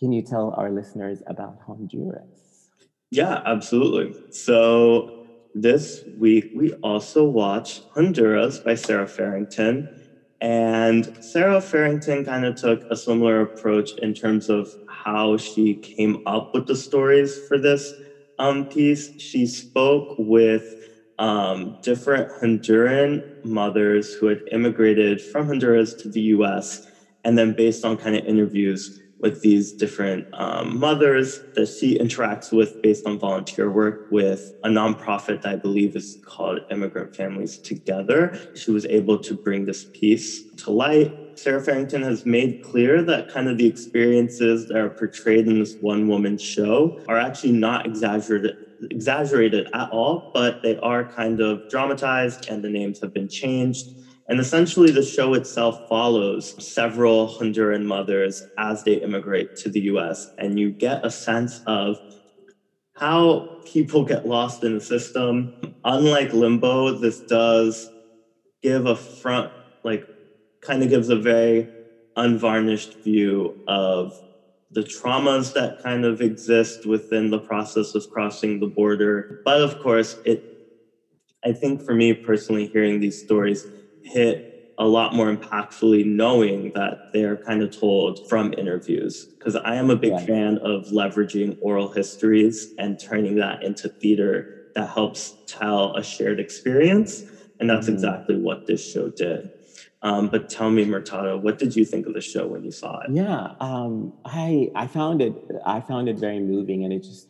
can 0.00 0.12
you 0.12 0.22
tell 0.22 0.54
our 0.56 0.70
listeners 0.70 1.22
about 1.26 1.58
Honduras? 1.66 2.70
Yeah, 3.10 3.42
absolutely. 3.44 4.14
So 4.30 5.10
this 5.52 6.02
week 6.18 6.46
we 6.54 6.72
also 6.82 7.24
watched 7.24 7.82
Honduras 7.94 8.58
by 8.60 8.76
Sarah 8.76 9.06
Farrington. 9.06 9.90
And 10.40 11.14
Sarah 11.20 11.60
Farrington 11.60 12.24
kind 12.24 12.46
of 12.46 12.54
took 12.54 12.86
a 12.88 12.96
similar 12.96 13.42
approach 13.42 13.92
in 13.98 14.14
terms 14.14 14.48
of 14.48 14.74
how 14.86 15.36
she 15.36 15.74
came 15.74 16.22
up 16.24 16.54
with 16.54 16.66
the 16.66 16.76
stories 16.76 17.38
for 17.46 17.58
this 17.58 17.92
piece. 18.68 19.10
She 19.18 19.46
spoke 19.46 20.14
with 20.18 20.74
um, 21.18 21.76
different 21.82 22.30
Honduran 22.40 23.24
mothers 23.44 24.12
who 24.14 24.26
had 24.26 24.42
immigrated 24.52 25.20
from 25.20 25.46
Honduras 25.46 25.94
to 25.96 26.08
the 26.08 26.20
US. 26.36 26.80
And 27.24 27.36
then, 27.36 27.52
based 27.52 27.84
on 27.84 27.96
kind 27.96 28.16
of 28.16 28.24
interviews 28.24 28.90
with 29.18 29.42
these 29.42 29.72
different 29.72 30.26
um, 30.32 30.78
mothers 30.78 31.40
that 31.54 31.68
she 31.68 31.98
interacts 31.98 32.50
with 32.50 32.80
based 32.82 33.06
on 33.06 33.18
volunteer 33.18 33.70
work 33.70 34.00
with 34.08 34.50
a 34.62 34.68
nonprofit 34.68 35.42
that 35.42 35.52
I 35.52 35.56
believe 35.56 35.94
is 35.94 36.18
called 36.24 36.60
Immigrant 36.70 37.14
Families 37.14 37.58
Together, 37.58 38.38
she 38.54 38.70
was 38.70 38.86
able 38.86 39.18
to 39.18 39.34
bring 39.34 39.66
this 39.66 39.84
piece 39.92 40.46
to 40.58 40.70
light. 40.70 41.16
Sarah 41.42 41.62
Farrington 41.62 42.02
has 42.02 42.26
made 42.26 42.60
clear 42.60 43.02
that 43.02 43.28
kind 43.28 43.48
of 43.48 43.56
the 43.56 43.66
experiences 43.66 44.66
that 44.66 44.76
are 44.76 44.90
portrayed 44.90 45.46
in 45.48 45.58
this 45.58 45.76
one 45.80 46.06
woman 46.06 46.36
show 46.36 46.98
are 47.08 47.18
actually 47.18 47.52
not 47.52 47.86
exaggerated 47.86 48.56
exaggerated 48.90 49.68
at 49.74 49.90
all, 49.90 50.30
but 50.32 50.62
they 50.62 50.76
are 50.78 51.04
kind 51.04 51.40
of 51.40 51.66
dramatized 51.68 52.46
and 52.48 52.64
the 52.64 52.68
names 52.68 53.00
have 53.00 53.12
been 53.12 53.28
changed. 53.28 53.92
And 54.28 54.40
essentially, 54.40 54.90
the 54.90 55.02
show 55.02 55.34
itself 55.34 55.80
follows 55.88 56.54
several 56.58 57.28
Honduran 57.28 57.84
mothers 57.84 58.42
as 58.58 58.84
they 58.84 58.94
immigrate 58.94 59.54
to 59.56 59.70
the 59.70 59.80
US. 59.92 60.28
And 60.38 60.58
you 60.58 60.70
get 60.70 61.04
a 61.04 61.10
sense 61.10 61.60
of 61.66 61.98
how 62.96 63.50
people 63.64 64.04
get 64.04 64.26
lost 64.26 64.62
in 64.62 64.74
the 64.74 64.80
system. 64.80 65.54
Unlike 65.84 66.32
Limbo, 66.32 66.92
this 66.98 67.22
does 67.22 67.90
give 68.62 68.86
a 68.86 68.96
front, 68.96 69.52
like, 69.84 70.09
kind 70.60 70.82
of 70.82 70.88
gives 70.88 71.08
a 71.08 71.16
very 71.16 71.70
unvarnished 72.16 73.02
view 73.02 73.56
of 73.66 74.12
the 74.70 74.82
traumas 74.82 75.52
that 75.54 75.82
kind 75.82 76.04
of 76.04 76.20
exist 76.20 76.86
within 76.86 77.30
the 77.30 77.38
process 77.40 77.94
of 77.94 78.08
crossing 78.10 78.60
the 78.60 78.66
border. 78.66 79.40
But 79.44 79.60
of 79.60 79.78
course, 79.78 80.16
it, 80.24 80.44
I 81.44 81.52
think 81.52 81.84
for 81.84 81.94
me 81.94 82.12
personally, 82.12 82.68
hearing 82.72 83.00
these 83.00 83.18
stories 83.18 83.66
hit 84.02 84.46
a 84.78 84.86
lot 84.86 85.14
more 85.14 85.34
impactfully 85.34 86.06
knowing 86.06 86.72
that 86.74 87.00
they're 87.12 87.36
kind 87.36 87.62
of 87.62 87.76
told 87.76 88.20
from 88.28 88.54
interviews. 88.56 89.28
Because 89.38 89.56
I 89.56 89.74
am 89.74 89.90
a 89.90 89.96
big 89.96 90.18
fan 90.20 90.58
of 90.58 90.86
leveraging 90.86 91.56
oral 91.60 91.90
histories 91.90 92.72
and 92.78 92.98
turning 92.98 93.34
that 93.36 93.62
into 93.62 93.90
theater 94.00 94.48
that 94.74 94.88
helps 94.88 95.36
tell 95.46 95.94
a 95.96 96.02
shared 96.02 96.40
experience. 96.40 97.24
And 97.58 97.68
that's 97.68 97.86
mm-hmm. 97.86 97.94
exactly 97.94 98.36
what 98.36 98.66
this 98.66 98.82
show 98.82 99.10
did. 99.10 99.50
Um, 100.02 100.28
but 100.28 100.48
tell 100.48 100.70
me, 100.70 100.84
Murtada, 100.84 101.40
what 101.40 101.58
did 101.58 101.76
you 101.76 101.84
think 101.84 102.06
of 102.06 102.14
the 102.14 102.20
show 102.20 102.46
when 102.46 102.64
you 102.64 102.70
saw 102.70 103.00
it? 103.00 103.10
Yeah, 103.12 103.52
um, 103.60 104.12
I 104.24 104.70
I 104.74 104.86
found 104.86 105.20
it 105.20 105.34
I 105.66 105.80
found 105.80 106.08
it 106.08 106.18
very 106.18 106.40
moving, 106.40 106.84
and 106.84 106.92
it 106.92 107.02
just 107.02 107.28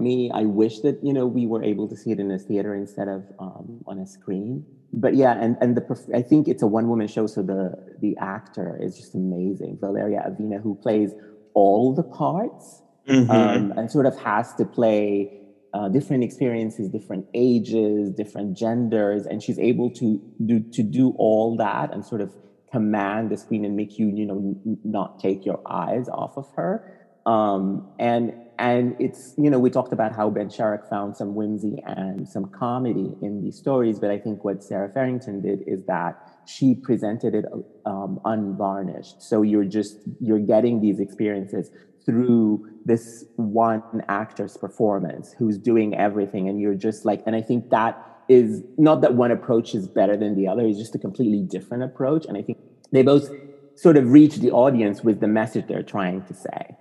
me. 0.00 0.30
I 0.32 0.42
wish 0.42 0.80
that 0.80 1.02
you 1.02 1.12
know 1.12 1.26
we 1.26 1.46
were 1.46 1.62
able 1.64 1.88
to 1.88 1.96
see 1.96 2.12
it 2.12 2.20
in 2.20 2.30
a 2.30 2.38
theater 2.38 2.74
instead 2.74 3.08
of 3.08 3.24
um, 3.40 3.82
on 3.86 3.98
a 3.98 4.06
screen. 4.06 4.64
But 4.92 5.14
yeah, 5.16 5.32
and 5.32 5.56
and 5.60 5.76
the 5.76 5.84
I 6.14 6.22
think 6.22 6.46
it's 6.46 6.62
a 6.62 6.66
one 6.66 6.88
woman 6.88 7.08
show, 7.08 7.26
so 7.26 7.42
the 7.42 7.76
the 8.00 8.16
actor 8.18 8.78
is 8.80 8.96
just 8.96 9.14
amazing, 9.14 9.78
Valeria 9.80 10.22
Avina, 10.28 10.62
who 10.62 10.76
plays 10.76 11.12
all 11.54 11.92
the 11.92 12.04
parts 12.04 12.82
mm-hmm. 13.08 13.30
Um, 13.30 13.72
and 13.76 13.90
sort 13.90 14.06
of 14.06 14.16
has 14.18 14.54
to 14.54 14.64
play 14.64 15.41
uh, 15.74 15.88
different 15.88 16.22
experiences, 16.22 16.88
different 16.88 17.26
ages, 17.34 18.10
different 18.10 18.56
genders, 18.56 19.26
and 19.26 19.42
she's 19.42 19.58
able 19.58 19.90
to 19.90 20.20
do 20.44 20.60
to 20.72 20.82
do 20.82 21.14
all 21.18 21.56
that 21.56 21.92
and 21.92 22.04
sort 22.04 22.20
of 22.20 22.34
command 22.70 23.30
the 23.30 23.36
screen 23.36 23.64
and 23.64 23.76
make 23.76 23.98
you, 23.98 24.06
you 24.14 24.26
know, 24.26 24.56
not 24.84 25.18
take 25.18 25.44
your 25.44 25.60
eyes 25.66 26.08
off 26.08 26.36
of 26.36 26.46
her. 26.56 26.98
Um, 27.26 27.88
and 27.98 28.32
and 28.58 28.96
it's 28.98 29.34
you 29.38 29.48
know 29.48 29.58
we 29.58 29.70
talked 29.70 29.92
about 29.92 30.14
how 30.14 30.28
Ben 30.30 30.48
Sharrock 30.48 30.88
found 30.88 31.16
some 31.16 31.34
whimsy 31.34 31.82
and 31.86 32.28
some 32.28 32.46
comedy 32.50 33.14
in 33.22 33.42
these 33.42 33.56
stories, 33.56 33.98
but 33.98 34.10
I 34.10 34.18
think 34.18 34.44
what 34.44 34.62
Sarah 34.62 34.90
Farrington 34.90 35.40
did 35.40 35.62
is 35.66 35.84
that 35.86 36.18
she 36.46 36.74
presented 36.74 37.34
it 37.34 37.44
um, 37.86 38.20
unvarnished. 38.24 39.22
So 39.22 39.42
you're 39.42 39.64
just 39.64 39.98
you're 40.20 40.38
getting 40.38 40.80
these 40.80 41.00
experiences 41.00 41.70
through 42.04 42.60
this 42.84 43.24
one 43.36 43.82
actor's 44.08 44.56
performance 44.56 45.34
who's 45.38 45.58
doing 45.58 45.94
everything 45.94 46.48
and 46.48 46.60
you're 46.60 46.74
just 46.74 47.04
like 47.04 47.22
and 47.26 47.36
i 47.36 47.40
think 47.40 47.70
that 47.70 47.98
is 48.28 48.62
not 48.78 49.00
that 49.00 49.14
one 49.14 49.30
approach 49.30 49.74
is 49.74 49.88
better 49.88 50.16
than 50.16 50.34
the 50.34 50.46
other 50.46 50.66
it's 50.66 50.78
just 50.78 50.94
a 50.94 50.98
completely 50.98 51.42
different 51.42 51.82
approach 51.82 52.24
and 52.26 52.36
i 52.36 52.42
think 52.42 52.58
they 52.92 53.02
both 53.02 53.28
sort 53.76 53.96
of 53.96 54.10
reach 54.10 54.36
the 54.36 54.50
audience 54.50 55.02
with 55.02 55.20
the 55.20 55.28
message 55.28 55.66
they're 55.66 55.82
trying 55.82 56.22
to 56.22 56.34
say. 56.34 56.76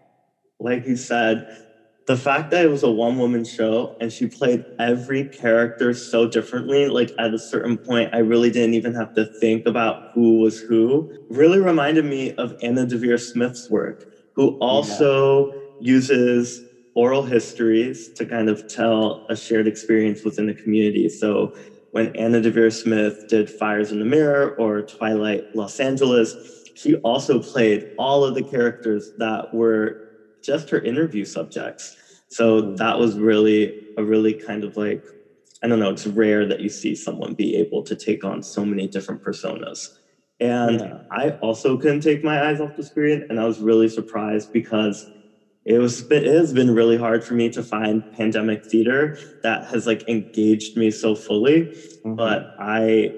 Like 0.60 0.86
you 0.86 0.96
said 0.96 1.48
the 2.08 2.18
fact 2.18 2.50
that 2.52 2.66
it 2.66 2.68
was 2.68 2.84
a 2.84 2.92
one 2.92 3.18
woman 3.18 3.46
show 3.46 3.96
and 4.02 4.12
she 4.12 4.28
played 4.28 4.66
every 4.80 5.30
character 5.30 5.94
so 5.94 6.28
differently, 6.28 6.88
like 6.90 7.12
at 7.20 7.34
a 7.34 7.40
certain 7.40 7.78
point, 7.78 8.10
I 8.14 8.18
really 8.18 8.50
didn't 8.50 8.74
even 8.74 8.96
have 8.96 9.14
to 9.14 9.26
think 9.40 9.66
about 9.66 9.98
who 10.14 10.40
was 10.40 10.60
who, 10.60 11.12
really 11.30 11.60
reminded 11.60 12.06
me 12.06 12.34
of 12.34 12.56
Anna 12.62 12.86
Deavere 12.86 13.20
Smith's 13.20 13.70
work 13.70 14.06
who 14.42 14.58
also 14.58 15.54
yeah. 15.54 15.94
uses 15.94 16.64
oral 16.96 17.22
histories 17.22 18.10
to 18.14 18.26
kind 18.26 18.50
of 18.50 18.68
tell 18.68 19.24
a 19.30 19.36
shared 19.36 19.68
experience 19.68 20.24
within 20.24 20.48
the 20.48 20.54
community. 20.56 21.08
So 21.10 21.54
when 21.92 22.16
Anna 22.16 22.42
Deavere 22.42 22.74
Smith 22.74 23.28
did 23.30 23.52
Fires 23.52 23.92
in 23.92 24.00
the 24.00 24.06
Mirror 24.06 24.56
or 24.56 24.82
Twilight 24.82 25.44
Los 25.54 25.80
Angeles, 25.80 26.34
she 26.74 26.96
also 26.96 27.40
played 27.40 27.92
all 28.00 28.24
of 28.24 28.34
the 28.34 28.42
characters 28.42 29.12
that 29.20 29.54
were 29.54 30.10
just 30.42 30.72
her 30.72 30.80
interview 30.80 31.24
subjects. 31.24 31.96
So 32.30 32.64
mm-hmm. 32.64 32.78
that 32.78 32.98
was 32.98 33.20
really 33.20 33.90
a 33.96 34.04
really 34.04 34.34
kind 34.34 34.64
of 34.64 34.76
like, 34.76 35.06
I 35.62 35.68
don't 35.68 35.78
know, 35.78 35.92
it's 35.92 36.08
rare 36.08 36.48
that 36.48 36.62
you 36.62 36.70
see 36.70 36.96
someone 36.96 37.36
be 37.36 37.58
able 37.58 37.84
to 37.84 37.96
take 37.96 38.24
on 38.24 38.42
so 38.42 38.66
many 38.66 38.88
different 38.88 39.22
personas. 39.22 39.88
And 40.42 40.80
yeah. 40.80 40.98
I 41.12 41.30
also 41.38 41.78
couldn't 41.78 42.02
take 42.02 42.24
my 42.24 42.50
eyes 42.50 42.60
off 42.60 42.76
the 42.76 42.84
screen. 42.84 43.26
And 43.30 43.40
I 43.40 43.46
was 43.46 43.60
really 43.60 43.88
surprised 43.88 44.52
because 44.52 45.10
it 45.64 45.78
was 45.78 46.02
it 46.10 46.26
has 46.26 46.52
been 46.52 46.74
really 46.74 46.98
hard 46.98 47.24
for 47.24 47.36
me 47.36 47.50
to 47.52 47.62
find 47.62 48.12
pandemic 48.14 48.66
theater 48.66 49.18
that 49.44 49.66
has 49.68 49.86
like 49.86 50.08
engaged 50.10 50.76
me 50.76 50.90
so 50.90 51.14
fully. 51.14 51.66
Mm-hmm. 51.66 52.16
But 52.16 52.56
I 52.60 53.14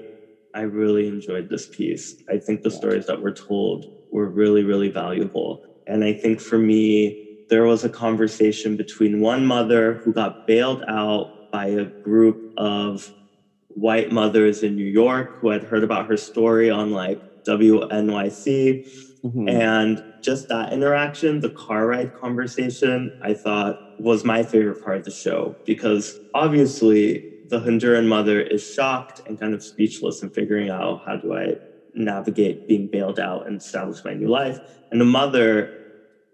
I 0.54 0.62
really 0.62 1.08
enjoyed 1.08 1.48
this 1.48 1.66
piece. 1.66 2.22
I 2.28 2.36
think 2.36 2.62
the 2.62 2.68
yeah. 2.68 2.76
stories 2.76 3.06
that 3.06 3.22
were 3.22 3.32
told 3.32 3.86
were 4.12 4.28
really, 4.28 4.62
really 4.62 4.90
valuable. 4.90 5.64
And 5.86 6.04
I 6.04 6.12
think 6.12 6.40
for 6.40 6.58
me, 6.58 7.46
there 7.48 7.64
was 7.64 7.84
a 7.84 7.88
conversation 7.88 8.76
between 8.76 9.20
one 9.20 9.46
mother 9.46 9.94
who 9.94 10.12
got 10.12 10.46
bailed 10.46 10.84
out 10.88 11.50
by 11.50 11.66
a 11.66 11.84
group 11.84 12.52
of 12.58 13.10
white 13.74 14.10
mothers 14.10 14.62
in 14.62 14.74
New 14.74 14.86
York 14.86 15.34
who 15.40 15.50
had 15.50 15.64
heard 15.64 15.84
about 15.84 16.06
her 16.06 16.16
story 16.16 16.70
on 16.70 16.90
like 16.90 17.20
WNYC. 17.46 18.86
Mm-hmm. 19.24 19.48
And 19.48 20.02
just 20.22 20.48
that 20.48 20.72
interaction, 20.72 21.40
the 21.40 21.50
car 21.50 21.86
ride 21.86 22.12
conversation, 22.12 23.12
I 23.20 23.34
thought 23.34 23.76
was 23.98 24.24
my 24.24 24.42
favorite 24.42 24.80
part 24.80 24.98
of 24.98 25.04
the 25.04 25.10
show 25.10 25.58
because 25.64 26.18
obviously 26.32 27.26
the 27.46 27.60
Honduran 27.60 28.06
mother 28.06 28.40
is 28.40 28.62
shocked 28.62 29.20
and 29.26 29.38
kind 29.38 29.54
of 29.54 29.62
speechless 29.62 30.22
and 30.22 30.34
figuring 30.34 30.70
out 30.70 31.02
how 31.04 31.16
do 31.16 31.34
I 31.34 31.56
navigate 31.94 32.66
being 32.66 32.88
bailed 32.88 33.20
out 33.20 33.46
and 33.46 33.60
establish 33.60 34.02
my 34.04 34.14
new 34.14 34.28
life. 34.28 34.58
And 34.90 35.00
the 35.00 35.04
mother, 35.04 35.74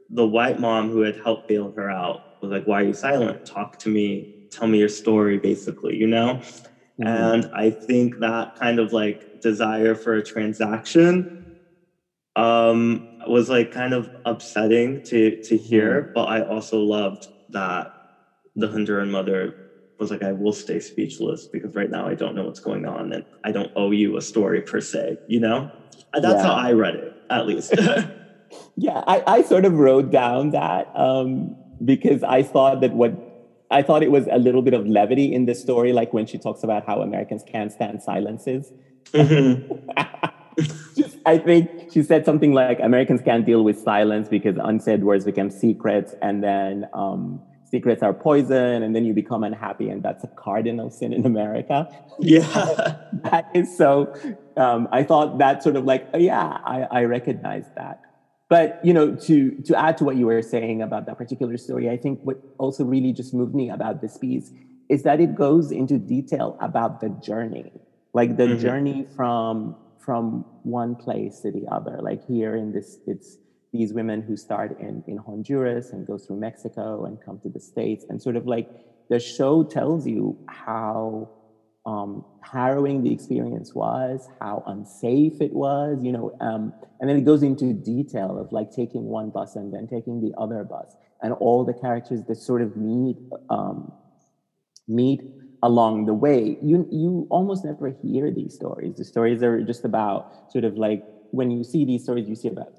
the 0.09 0.27
white 0.27 0.59
mom 0.59 0.91
who 0.91 1.01
had 1.01 1.17
helped 1.17 1.49
bail 1.49 1.73
her 1.77 1.91
out, 1.91 2.23
was 2.41 2.51
like, 2.51 2.67
Why 2.67 2.83
are 2.83 2.87
you 2.87 2.95
silent? 2.95 3.45
Talk 3.45 3.77
to 3.79 3.89
me 3.89 4.31
tell 4.51 4.69
me 4.69 4.79
your 4.79 4.89
story, 4.89 5.39
basically, 5.39 5.97
you 5.97 6.07
know? 6.07 6.41
Mm-hmm. 7.01 7.07
And 7.07 7.51
I 7.55 7.71
think 7.71 8.19
that 8.19 8.57
kind 8.57 8.79
of 8.79 8.93
like 8.93 9.41
desire 9.41 9.95
for 9.95 10.15
a 10.15 10.23
transaction 10.23 11.57
um, 12.37 13.19
was 13.27 13.49
like 13.49 13.71
kind 13.71 13.95
of 13.95 14.11
upsetting 14.25 15.03
to 15.05 15.41
to 15.43 15.57
hear, 15.57 16.03
mm-hmm. 16.03 16.13
but 16.15 16.25
I 16.25 16.43
also 16.43 16.81
loved 16.81 17.27
that 17.51 17.93
the 18.57 18.69
Honduran 18.69 19.11
mother 19.11 19.55
was 19.99 20.11
like, 20.11 20.23
I 20.23 20.33
will 20.33 20.53
stay 20.53 20.81
speechless 20.81 21.47
because 21.47 21.75
right 21.75 21.91
now 21.91 22.07
I 22.07 22.15
don't 22.15 22.35
know 22.35 22.45
what's 22.45 22.61
going 22.61 22.87
on 22.87 23.13
and 23.13 23.25
I 23.45 23.53
don't 23.53 23.71
owe 23.77 23.91
you 23.91 24.17
a 24.17 24.23
story 24.23 24.63
per 24.63 24.81
se, 24.81 25.19
you 25.29 25.41
know? 25.41 25.71
That's 26.15 26.43
yeah. 26.43 26.43
how 26.43 26.55
I 26.55 26.73
read 26.73 26.95
it, 26.95 27.15
at 27.29 27.47
least. 27.47 27.75
yeah, 28.77 29.05
I, 29.07 29.23
I 29.27 29.43
sort 29.43 29.67
of 29.67 29.75
wrote 29.75 30.11
down 30.11 30.51
that 30.51 30.91
um, 30.97 31.55
because 31.85 32.23
I 32.23 32.43
thought 32.43 32.81
that 32.81 32.93
what 32.95 33.30
I 33.71 33.83
thought 33.83 34.03
it 34.03 34.11
was 34.11 34.27
a 34.31 34.39
little 34.39 34.63
bit 34.63 34.75
of 34.75 34.87
levity 34.87 35.33
in 35.33 35.47
the 35.47 35.55
story, 35.55 35.93
like 35.93 36.13
when 36.13 36.27
she 36.27 36.39
talks 36.39 36.63
about 36.63 36.85
how 36.87 37.03
Americans 37.03 37.45
can't 37.47 37.73
stand 37.73 38.03
silences. 38.03 38.73
Mm-hmm. 39.13 39.89
I 41.27 41.39
think 41.39 41.93
she 41.93 42.03
said 42.03 42.25
something 42.25 42.53
like 42.53 42.81
Americans 42.81 43.21
can't 43.23 43.47
deal 43.47 43.63
with 43.63 43.79
silence 43.79 44.29
because 44.29 44.57
unsaid 44.61 45.05
words 45.05 45.25
become 45.25 45.51
secrets, 45.51 46.15
and 46.23 46.43
then 46.43 46.89
um, 46.93 47.41
secrets 47.71 48.03
are 48.03 48.13
poison, 48.13 48.83
and 48.83 48.95
then 48.95 49.05
you 49.05 49.15
become 49.15 49.45
unhappy, 49.45 49.89
and 49.89 50.03
that's 50.03 50.25
a 50.25 50.29
cardinal 50.29 50.91
sin 50.91 51.13
in 51.13 51.25
America. 51.25 51.89
Yeah, 52.19 52.43
that 53.13 53.51
is 53.55 53.77
so. 53.77 54.15
Um, 54.57 54.89
I 54.91 55.05
thought 55.05 55.39
that 55.39 55.63
sort 55.63 55.77
of 55.77 55.85
like, 55.85 56.09
oh, 56.13 56.19
yeah, 56.19 56.59
I, 56.65 56.87
I 56.91 57.05
recognize 57.05 57.67
that. 57.77 58.01
But 58.51 58.81
you 58.85 58.93
know, 58.93 59.15
to 59.15 59.53
to 59.63 59.79
add 59.79 59.97
to 59.99 60.05
what 60.05 60.17
you 60.17 60.27
were 60.27 60.43
saying 60.43 60.83
about 60.83 61.07
that 61.07 61.17
particular 61.17 61.57
story, 61.57 61.89
I 61.89 61.97
think 61.97 62.19
what 62.25 62.43
also 62.59 62.85
really 62.85 63.13
just 63.13 63.33
moved 63.33 63.55
me 63.55 63.71
about 63.71 64.03
this 64.03 64.19
piece 64.19 64.51
is 64.89 65.05
that 65.05 65.21
it 65.21 65.37
goes 65.37 65.71
into 65.71 65.99
detail 65.99 66.59
about 66.61 67.01
the 67.01 67.11
journey, 67.11 67.73
like 68.13 68.37
the 68.37 68.49
mm-hmm. 68.49 68.61
journey 68.61 69.07
from 69.17 69.77
from 70.05 70.45
one 70.65 70.97
place 70.97 71.39
to 71.41 71.53
the 71.53 71.65
other. 71.71 72.01
Like 72.03 72.27
here 72.27 72.57
in 72.57 72.73
this, 72.73 72.99
it's 73.07 73.39
these 73.73 73.93
women 73.93 74.21
who 74.21 74.37
start 74.37 74.81
in 74.81 75.05
in 75.07 75.17
Honduras 75.19 75.91
and 75.93 76.05
go 76.05 76.19
through 76.19 76.41
Mexico 76.41 77.05
and 77.05 77.23
come 77.25 77.39
to 77.45 77.49
the 77.49 77.61
states, 77.61 78.05
and 78.09 78.21
sort 78.21 78.35
of 78.35 78.49
like 78.49 78.69
the 79.11 79.21
show 79.21 79.63
tells 79.63 80.09
you 80.09 80.37
how 80.49 81.31
um, 81.87 82.25
harrowing 82.43 83.03
the 83.03 83.13
experience 83.13 83.75
was, 83.75 84.29
how 84.41 84.63
unsafe 84.67 85.41
it 85.41 85.53
was, 85.53 86.03
you 86.03 86.13
know, 86.13 86.37
um, 86.41 86.73
and 87.01 87.09
then 87.09 87.17
it 87.17 87.25
goes 87.25 87.43
into 87.43 87.73
detail 87.73 88.39
of 88.39 88.53
like 88.53 88.71
taking 88.71 89.05
one 89.05 89.31
bus 89.31 89.57
and 89.57 89.73
then 89.73 89.87
taking 89.89 90.21
the 90.21 90.33
other 90.39 90.65
bus, 90.65 90.95
and 91.23 91.33
all 91.35 91.65
the 91.65 91.75
characters 91.75 92.21
that 92.29 92.37
sort 92.37 92.63
of 92.63 92.77
meet 92.77 93.17
um, 93.49 93.93
meet 94.87 95.23
along 95.63 96.07
the 96.07 96.15
way. 96.15 96.59
You 96.63 96.87
you 96.91 97.27
almost 97.31 97.65
never 97.65 97.89
hear 98.03 98.31
these 98.31 98.55
stories. 98.55 98.97
The 98.97 99.05
stories 99.05 99.43
are 99.43 99.63
just 99.63 99.85
about 99.85 100.53
sort 100.53 100.65
of 100.65 100.77
like 100.77 101.03
when 101.31 101.51
you 101.51 101.65
see 101.65 101.85
these 101.85 102.03
stories, 102.03 102.29
you 102.29 102.37
see 102.37 102.49
about 102.49 102.73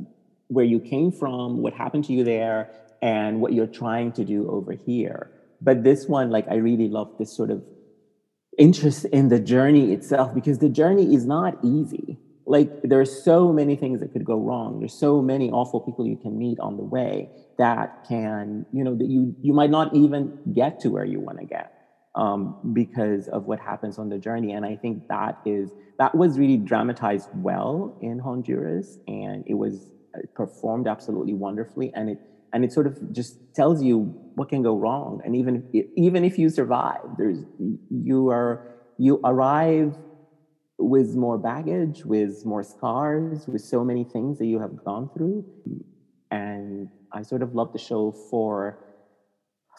where 0.47 0.65
you 0.65 0.79
came 0.79 1.11
from, 1.11 1.57
what 1.59 1.73
happened 1.73 2.03
to 2.05 2.13
you 2.13 2.23
there, 2.23 2.69
and 3.01 3.41
what 3.41 3.53
you're 3.53 3.67
trying 3.67 4.11
to 4.13 4.25
do 4.25 4.49
over 4.49 4.73
here. 4.73 5.31
But 5.61 5.83
this 5.83 6.07
one, 6.07 6.29
like, 6.29 6.47
I 6.49 6.55
really 6.55 6.89
love 6.89 7.17
this 7.17 7.31
sort 7.31 7.51
of 7.51 7.63
interest 8.57 9.05
in 9.05 9.29
the 9.29 9.39
journey 9.39 9.93
itself 9.93 10.33
because 10.33 10.59
the 10.59 10.69
journey 10.69 11.15
is 11.15 11.25
not 11.25 11.57
easy. 11.63 12.17
Like 12.45 12.81
there 12.83 12.99
are 12.99 13.05
so 13.05 13.53
many 13.53 13.75
things 13.75 14.01
that 14.01 14.11
could 14.11 14.25
go 14.25 14.37
wrong. 14.37 14.79
There's 14.79 14.93
so 14.93 15.21
many 15.21 15.49
awful 15.49 15.79
people 15.79 16.05
you 16.05 16.17
can 16.17 16.37
meet 16.37 16.59
on 16.59 16.75
the 16.75 16.83
way 16.83 17.29
that 17.57 18.05
can, 18.07 18.65
you 18.73 18.83
know, 18.83 18.95
that 18.95 19.07
you 19.07 19.35
you 19.41 19.53
might 19.53 19.69
not 19.69 19.95
even 19.95 20.37
get 20.53 20.79
to 20.81 20.89
where 20.89 21.05
you 21.05 21.19
want 21.19 21.39
to 21.39 21.45
get 21.45 21.73
um, 22.15 22.73
because 22.73 23.27
of 23.29 23.45
what 23.45 23.59
happens 23.59 23.97
on 23.97 24.09
the 24.09 24.17
journey. 24.17 24.51
And 24.51 24.65
I 24.65 24.75
think 24.75 25.07
that 25.07 25.39
is 25.45 25.71
that 25.97 26.15
was 26.15 26.37
really 26.37 26.57
dramatized 26.57 27.29
well 27.35 27.97
in 28.01 28.19
Honduras, 28.19 28.97
and 29.07 29.43
it 29.47 29.53
was 29.53 29.89
uh, 30.15 30.19
performed 30.35 30.87
absolutely 30.87 31.33
wonderfully, 31.33 31.91
and 31.95 32.09
it 32.09 32.19
and 32.53 32.65
it 32.65 32.73
sort 32.73 32.87
of 32.87 33.13
just 33.13 33.37
tells 33.53 33.81
you 33.81 34.13
what 34.35 34.49
can 34.49 34.61
go 34.61 34.75
wrong? 34.77 35.21
And 35.25 35.35
even 35.35 35.67
even 35.95 36.23
if 36.23 36.37
you 36.37 36.49
survive 36.49 37.01
there's 37.17 37.39
you 37.89 38.29
are 38.29 38.67
you 38.97 39.19
arrive 39.23 39.97
with 40.77 41.15
more 41.15 41.37
baggage 41.37 42.03
with 42.05 42.45
more 42.45 42.63
scars 42.63 43.47
with 43.47 43.61
so 43.61 43.83
many 43.83 44.03
things 44.03 44.39
that 44.39 44.45
you 44.45 44.59
have 44.59 44.83
gone 44.83 45.09
through. 45.13 45.45
And 46.31 46.89
i 47.13 47.21
sort 47.21 47.41
of 47.41 47.53
love 47.53 47.73
the 47.73 47.79
show 47.79 48.11
for 48.29 48.79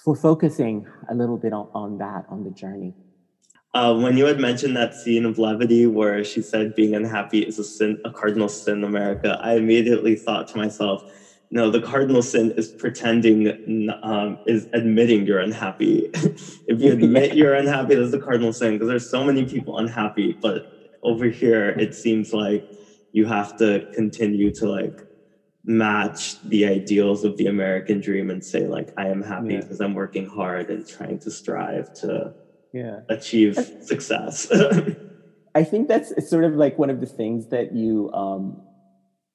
for 0.04 0.14
focusing 0.14 0.86
a 1.10 1.14
little 1.14 1.38
bit 1.38 1.52
on, 1.52 1.68
on 1.74 1.98
that 1.98 2.24
on 2.28 2.44
the 2.44 2.50
journey. 2.50 2.94
Uh, 3.74 3.94
when 3.94 4.18
you 4.18 4.26
had 4.26 4.38
mentioned 4.38 4.76
that 4.76 4.94
scene 4.94 5.24
of 5.24 5.38
levity 5.38 5.86
where 5.86 6.22
she 6.22 6.42
said 6.42 6.74
being 6.74 6.94
unhappy 6.94 7.40
is 7.40 7.58
a 7.58 7.64
sin, 7.64 7.98
a 8.04 8.10
cardinal 8.10 8.48
sin 8.48 8.78
in 8.78 8.84
America, 8.84 9.38
I 9.40 9.54
immediately 9.54 10.14
thought 10.14 10.46
to 10.48 10.58
myself, 10.58 11.10
no, 11.52 11.68
the 11.70 11.82
cardinal 11.82 12.22
sin 12.22 12.54
is 12.56 12.70
pretending, 12.70 13.90
um, 14.02 14.38
is 14.46 14.66
admitting 14.72 15.26
you're 15.26 15.38
unhappy. 15.38 16.08
if 16.14 16.80
you 16.80 16.92
admit 16.92 17.36
you're 17.36 17.52
unhappy, 17.52 17.94
that's 17.94 18.10
the 18.10 18.18
cardinal 18.18 18.54
sin 18.54 18.72
because 18.72 18.88
there's 18.88 19.08
so 19.08 19.22
many 19.22 19.44
people 19.44 19.76
unhappy. 19.76 20.32
But 20.40 20.66
over 21.02 21.26
here, 21.26 21.68
it 21.68 21.94
seems 21.94 22.32
like 22.32 22.66
you 23.12 23.26
have 23.26 23.54
to 23.58 23.86
continue 23.92 24.50
to 24.54 24.66
like 24.66 25.02
match 25.62 26.40
the 26.40 26.64
ideals 26.64 27.22
of 27.22 27.36
the 27.36 27.48
American 27.48 28.00
dream 28.00 28.30
and 28.30 28.42
say 28.42 28.66
like, 28.66 28.88
I 28.96 29.08
am 29.08 29.20
happy 29.20 29.58
because 29.58 29.78
yeah. 29.78 29.84
I'm 29.84 29.92
working 29.92 30.24
hard 30.24 30.70
and 30.70 30.88
trying 30.88 31.18
to 31.18 31.30
strive 31.30 31.92
to 32.00 32.32
yeah. 32.72 33.00
achieve 33.10 33.56
success. 33.82 34.50
I 35.54 35.64
think 35.64 35.88
that's 35.88 36.30
sort 36.30 36.44
of 36.44 36.54
like 36.54 36.78
one 36.78 36.88
of 36.88 37.00
the 37.00 37.06
things 37.06 37.48
that 37.48 37.74
you 37.74 38.10
um, 38.14 38.62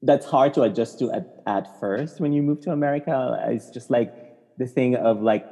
that's 0.01 0.25
hard 0.25 0.53
to 0.53 0.61
adjust 0.63 0.99
to 0.99 1.11
at, 1.11 1.41
at 1.47 1.79
first 1.79 2.19
when 2.19 2.33
you 2.33 2.41
move 2.41 2.61
to 2.61 2.71
America. 2.71 3.37
It's 3.47 3.69
just 3.69 3.89
like 3.89 4.13
the 4.57 4.67
thing 4.67 4.95
of 4.95 5.21
like 5.21 5.45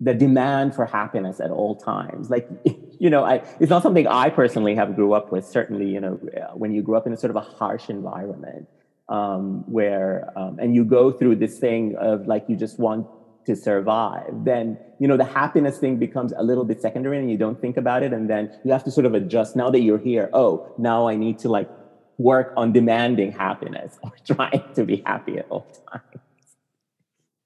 the 0.00 0.14
demand 0.14 0.74
for 0.74 0.84
happiness 0.84 1.40
at 1.40 1.50
all 1.50 1.76
times. 1.76 2.28
Like, 2.28 2.48
you 2.98 3.08
know, 3.08 3.24
I, 3.24 3.42
it's 3.60 3.70
not 3.70 3.82
something 3.82 4.06
I 4.06 4.30
personally 4.30 4.74
have 4.74 4.96
grew 4.96 5.12
up 5.12 5.32
with. 5.32 5.46
Certainly, 5.46 5.86
you 5.86 6.00
know, 6.00 6.18
when 6.54 6.72
you 6.72 6.82
grew 6.82 6.96
up 6.96 7.06
in 7.06 7.12
a 7.12 7.16
sort 7.16 7.30
of 7.30 7.36
a 7.36 7.40
harsh 7.40 7.88
environment 7.88 8.68
um, 9.08 9.64
where, 9.70 10.28
um, 10.36 10.58
and 10.58 10.74
you 10.74 10.84
go 10.84 11.12
through 11.12 11.36
this 11.36 11.58
thing 11.58 11.94
of 12.00 12.26
like, 12.26 12.44
you 12.48 12.56
just 12.56 12.78
want 12.78 13.06
to 13.46 13.56
survive, 13.56 14.44
then, 14.44 14.78
you 14.98 15.08
know, 15.08 15.16
the 15.16 15.24
happiness 15.24 15.78
thing 15.78 15.96
becomes 15.96 16.32
a 16.36 16.42
little 16.42 16.64
bit 16.64 16.80
secondary 16.80 17.18
and 17.18 17.30
you 17.30 17.38
don't 17.38 17.60
think 17.60 17.76
about 17.76 18.02
it. 18.02 18.12
And 18.12 18.28
then 18.28 18.52
you 18.64 18.72
have 18.72 18.84
to 18.84 18.90
sort 18.90 19.06
of 19.06 19.14
adjust 19.14 19.56
now 19.56 19.70
that 19.70 19.80
you're 19.80 19.98
here. 19.98 20.30
Oh, 20.32 20.72
now 20.78 21.08
I 21.08 21.16
need 21.16 21.38
to 21.40 21.48
like 21.48 21.68
work 22.18 22.52
on 22.56 22.72
demanding 22.72 23.32
happiness 23.32 23.98
or 24.02 24.12
trying 24.26 24.62
to 24.74 24.84
be 24.84 25.02
happy 25.04 25.38
at 25.38 25.46
all 25.50 25.66
times. 25.90 26.22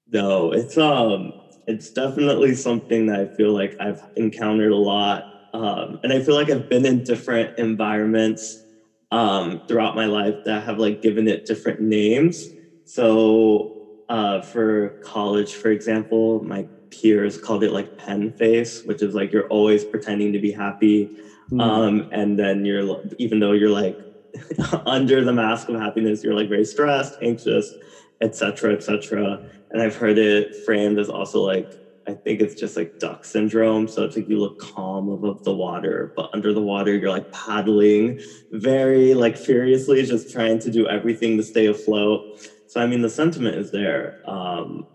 No, 0.09 0.51
it's 0.51 0.77
um 0.77 1.33
it's 1.67 1.91
definitely 1.91 2.55
something 2.55 3.07
that 3.07 3.19
I 3.19 3.25
feel 3.25 3.51
like 3.51 3.75
I've 3.79 4.01
encountered 4.15 4.71
a 4.71 4.77
lot. 4.77 5.25
Um, 5.53 5.99
and 6.01 6.13
I 6.13 6.21
feel 6.21 6.35
like 6.35 6.49
I've 6.49 6.69
been 6.69 6.85
in 6.85 7.03
different 7.03 7.57
environments 7.57 8.63
um, 9.11 9.61
throughout 9.67 9.95
my 9.95 10.05
life 10.05 10.35
that 10.45 10.63
have 10.63 10.79
like 10.79 11.01
given 11.01 11.27
it 11.27 11.45
different 11.45 11.81
names. 11.81 12.53
So 12.85 13.75
uh, 14.07 14.41
for 14.41 14.97
college, 15.03 15.55
for 15.55 15.71
example, 15.71 16.41
my 16.43 16.67
peers 16.89 17.37
called 17.37 17.63
it 17.63 17.73
like 17.73 17.97
Penn 17.97 18.31
face, 18.31 18.83
which 18.85 19.01
is 19.01 19.13
like 19.13 19.33
you're 19.33 19.47
always 19.47 19.83
pretending 19.83 20.31
to 20.33 20.39
be 20.39 20.51
happy. 20.51 21.11
Mm. 21.51 21.61
Um, 21.61 22.07
and 22.11 22.39
then 22.39 22.65
you're 22.65 23.01
even 23.17 23.39
though 23.39 23.51
you're 23.51 23.69
like 23.69 23.97
under 24.85 25.23
the 25.23 25.33
mask 25.33 25.69
of 25.69 25.75
happiness, 25.75 26.23
you're 26.23 26.33
like 26.33 26.49
very 26.49 26.65
stressed, 26.65 27.17
anxious, 27.21 27.73
etc., 28.21 28.73
etc. 28.73 29.41
And 29.71 29.81
I've 29.81 29.95
heard 29.95 30.17
it 30.17 30.55
framed 30.55 30.99
as 30.99 31.09
also 31.09 31.41
like 31.41 31.77
I 32.07 32.13
think 32.13 32.39
it's 32.39 32.55
just 32.55 32.77
like 32.77 32.99
duck 32.99 33.25
syndrome. 33.25 33.87
So 33.89 34.05
it's 34.05 34.15
like 34.15 34.29
you 34.29 34.39
look 34.39 34.59
calm 34.59 35.09
above 35.09 35.43
the 35.43 35.53
water, 35.53 36.13
but 36.15 36.29
under 36.33 36.53
the 36.53 36.61
water 36.61 36.95
you're 36.95 37.09
like 37.09 37.29
paddling 37.31 38.21
very 38.51 39.13
like 39.13 39.37
furiously, 39.37 40.03
just 40.05 40.31
trying 40.31 40.59
to 40.59 40.71
do 40.71 40.87
everything 40.87 41.35
to 41.37 41.43
stay 41.43 41.65
afloat. 41.65 42.25
So 42.67 42.81
I 42.81 42.87
mean, 42.87 43.01
the 43.01 43.09
sentiment 43.09 43.57
is 43.57 43.71
there, 43.71 44.21
um, 44.25 44.87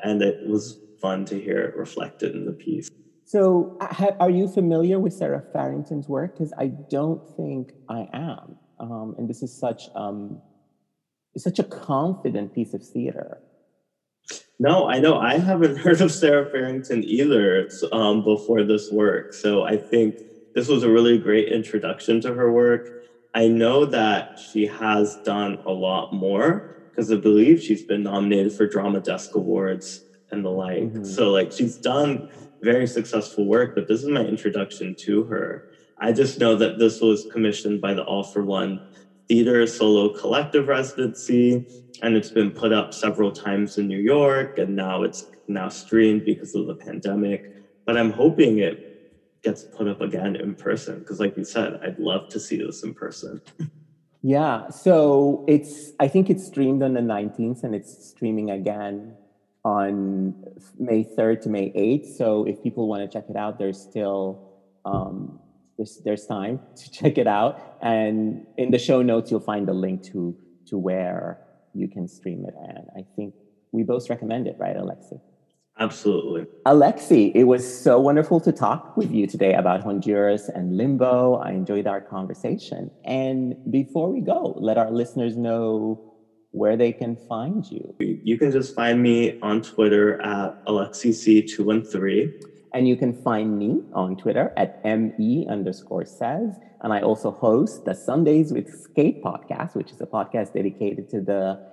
and 0.00 0.22
it 0.22 0.46
was 0.46 0.78
fun 1.00 1.24
to 1.26 1.40
hear 1.40 1.58
it 1.58 1.76
reflected 1.76 2.34
in 2.34 2.44
the 2.44 2.52
piece. 2.52 2.88
So, 3.26 3.76
are 4.20 4.30
you 4.30 4.46
familiar 4.46 5.00
with 5.00 5.12
Sarah 5.12 5.42
Farrington's 5.52 6.08
work? 6.08 6.34
Because 6.34 6.52
I 6.58 6.68
don't 6.68 7.26
think 7.36 7.72
I 7.88 8.06
am 8.12 8.58
um, 8.90 9.14
and 9.18 9.28
this 9.28 9.42
is 9.42 9.56
such 9.56 9.88
um, 9.94 10.40
such 11.36 11.58
a 11.58 11.64
confident 11.64 12.54
piece 12.54 12.74
of 12.74 12.86
theater. 12.86 13.38
No, 14.58 14.88
I 14.88 14.98
know 15.00 15.18
I 15.18 15.38
haven't 15.38 15.76
heard 15.84 16.00
of 16.00 16.12
Sarah 16.12 16.48
Farrington 16.50 17.02
either 17.04 17.68
um, 17.92 18.22
before 18.22 18.62
this 18.62 18.90
work. 18.90 19.32
So 19.32 19.64
I 19.64 19.76
think 19.76 20.16
this 20.54 20.68
was 20.68 20.82
a 20.82 20.90
really 20.90 21.18
great 21.18 21.48
introduction 21.48 22.20
to 22.22 22.34
her 22.34 22.52
work. 22.52 22.88
I 23.34 23.48
know 23.48 23.84
that 23.86 24.38
she 24.38 24.66
has 24.66 25.16
done 25.24 25.58
a 25.66 25.72
lot 25.72 26.12
more 26.12 26.76
because 26.90 27.10
I 27.10 27.16
believe 27.16 27.60
she's 27.60 27.82
been 27.82 28.04
nominated 28.04 28.52
for 28.52 28.68
Drama 28.68 29.00
Desk 29.00 29.34
Awards 29.34 30.04
and 30.30 30.44
the 30.44 30.50
like. 30.50 30.84
Mm-hmm. 30.84 31.04
So 31.04 31.30
like 31.30 31.50
she's 31.50 31.76
done 31.76 32.30
very 32.62 32.86
successful 32.86 33.46
work, 33.46 33.74
but 33.74 33.88
this 33.88 34.02
is 34.02 34.08
my 34.08 34.22
introduction 34.22 34.94
to 35.00 35.24
her. 35.24 35.68
I 36.04 36.12
just 36.12 36.38
know 36.38 36.54
that 36.56 36.78
this 36.78 37.00
was 37.00 37.26
commissioned 37.32 37.80
by 37.80 37.94
the 37.94 38.04
All 38.04 38.22
for 38.22 38.44
One 38.44 38.78
Theater 39.26 39.66
Solo 39.66 40.10
Collective 40.10 40.68
Residency, 40.68 41.64
and 42.02 42.14
it's 42.14 42.30
been 42.30 42.50
put 42.50 42.74
up 42.74 42.92
several 42.92 43.32
times 43.32 43.78
in 43.78 43.88
New 43.88 43.98
York, 43.98 44.58
and 44.58 44.76
now 44.76 45.02
it's 45.02 45.24
now 45.48 45.70
streamed 45.70 46.26
because 46.26 46.54
of 46.54 46.66
the 46.66 46.74
pandemic. 46.74 47.50
But 47.86 47.96
I'm 47.96 48.10
hoping 48.10 48.58
it 48.58 49.40
gets 49.42 49.62
put 49.64 49.88
up 49.88 50.02
again 50.02 50.36
in 50.36 50.54
person 50.54 50.98
because, 50.98 51.20
like 51.20 51.38
you 51.38 51.44
said, 51.44 51.80
I'd 51.82 51.98
love 51.98 52.28
to 52.28 52.38
see 52.38 52.58
this 52.58 52.84
in 52.84 52.92
person. 52.92 53.40
Yeah, 54.20 54.68
so 54.68 55.44
it's 55.48 55.92
I 56.00 56.08
think 56.08 56.28
it's 56.28 56.46
streamed 56.46 56.82
on 56.82 56.92
the 56.92 57.00
19th 57.00 57.62
and 57.62 57.74
it's 57.74 58.08
streaming 58.08 58.50
again 58.50 59.16
on 59.64 60.34
May 60.78 61.04
3rd 61.04 61.42
to 61.42 61.48
May 61.48 61.70
8th. 61.70 62.16
So 62.16 62.44
if 62.44 62.62
people 62.62 62.88
want 62.88 63.02
to 63.02 63.08
check 63.18 63.30
it 63.30 63.36
out, 63.36 63.58
there's 63.58 63.80
still 63.80 64.50
um, 64.84 65.40
there's 65.76 66.00
there's 66.04 66.26
time 66.26 66.60
to 66.76 66.90
check 66.90 67.18
it 67.18 67.26
out. 67.26 67.78
And 67.82 68.46
in 68.56 68.70
the 68.70 68.78
show 68.78 69.02
notes, 69.02 69.30
you'll 69.30 69.40
find 69.40 69.66
the 69.68 69.74
link 69.74 70.02
to 70.12 70.36
to 70.66 70.78
where 70.78 71.40
you 71.74 71.88
can 71.88 72.08
stream 72.08 72.44
it. 72.46 72.54
And 72.68 72.86
I 72.96 73.04
think 73.16 73.34
we 73.72 73.82
both 73.82 74.08
recommend 74.08 74.46
it, 74.46 74.56
right, 74.58 74.76
Alexi? 74.76 75.20
Absolutely. 75.78 76.46
Alexi, 76.66 77.32
it 77.34 77.44
was 77.44 77.64
so 77.66 77.98
wonderful 78.00 78.38
to 78.40 78.52
talk 78.52 78.96
with 78.96 79.10
you 79.10 79.26
today 79.26 79.54
about 79.54 79.82
Honduras 79.82 80.48
and 80.48 80.76
limbo. 80.76 81.34
I 81.34 81.50
enjoyed 81.50 81.88
our 81.88 82.00
conversation. 82.00 82.92
And 83.04 83.56
before 83.72 84.12
we 84.12 84.20
go, 84.20 84.54
let 84.56 84.78
our 84.78 84.92
listeners 84.92 85.36
know 85.36 86.14
where 86.52 86.76
they 86.76 86.92
can 86.92 87.16
find 87.16 87.66
you. 87.68 87.96
You 87.98 88.38
can 88.38 88.52
just 88.52 88.76
find 88.76 89.02
me 89.02 89.40
on 89.40 89.62
Twitter 89.62 90.22
at 90.22 90.64
AlexiC213. 90.66 92.44
And 92.74 92.86
you 92.88 92.96
can 92.96 93.14
find 93.14 93.56
me 93.56 93.80
on 93.92 94.16
Twitter 94.16 94.52
at 94.56 94.84
ME 94.84 95.46
underscore 95.48 96.04
says. 96.04 96.58
And 96.82 96.92
I 96.92 97.02
also 97.02 97.30
host 97.30 97.84
the 97.84 97.94
Sundays 97.94 98.52
with 98.52 98.92
Kate 98.96 99.22
podcast, 99.22 99.76
which 99.76 99.92
is 99.92 100.00
a 100.00 100.06
podcast 100.06 100.54
dedicated 100.54 101.08
to 101.10 101.20
the 101.20 101.72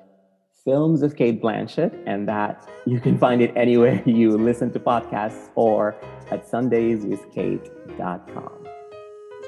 films 0.63 1.01
of 1.01 1.15
Cate 1.15 1.41
Blanchett, 1.41 1.99
and 2.05 2.29
that 2.29 2.69
you 2.85 2.99
can 2.99 3.17
find 3.17 3.41
it 3.41 3.51
anywhere 3.55 4.03
you 4.05 4.37
listen 4.37 4.71
to 4.73 4.79
podcasts 4.79 5.49
or 5.55 5.95
at 6.29 6.45
sundayswithkate.com. 6.45 8.67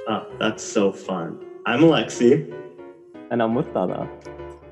Oh, 0.09 0.25
that's 0.39 0.63
so 0.63 0.91
fun. 0.91 1.39
I'm 1.67 1.81
Alexi. 1.81 2.51
And 3.29 3.43
I'm 3.43 3.53
with 3.53 3.67
Murtada. 3.67 4.09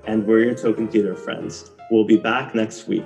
And 0.06 0.26
we're 0.26 0.46
your 0.46 0.56
Token 0.56 0.88
Theater 0.88 1.16
friends. 1.16 1.70
We'll 1.92 2.06
be 2.06 2.18
back 2.18 2.56
next 2.56 2.88
week. 2.88 3.06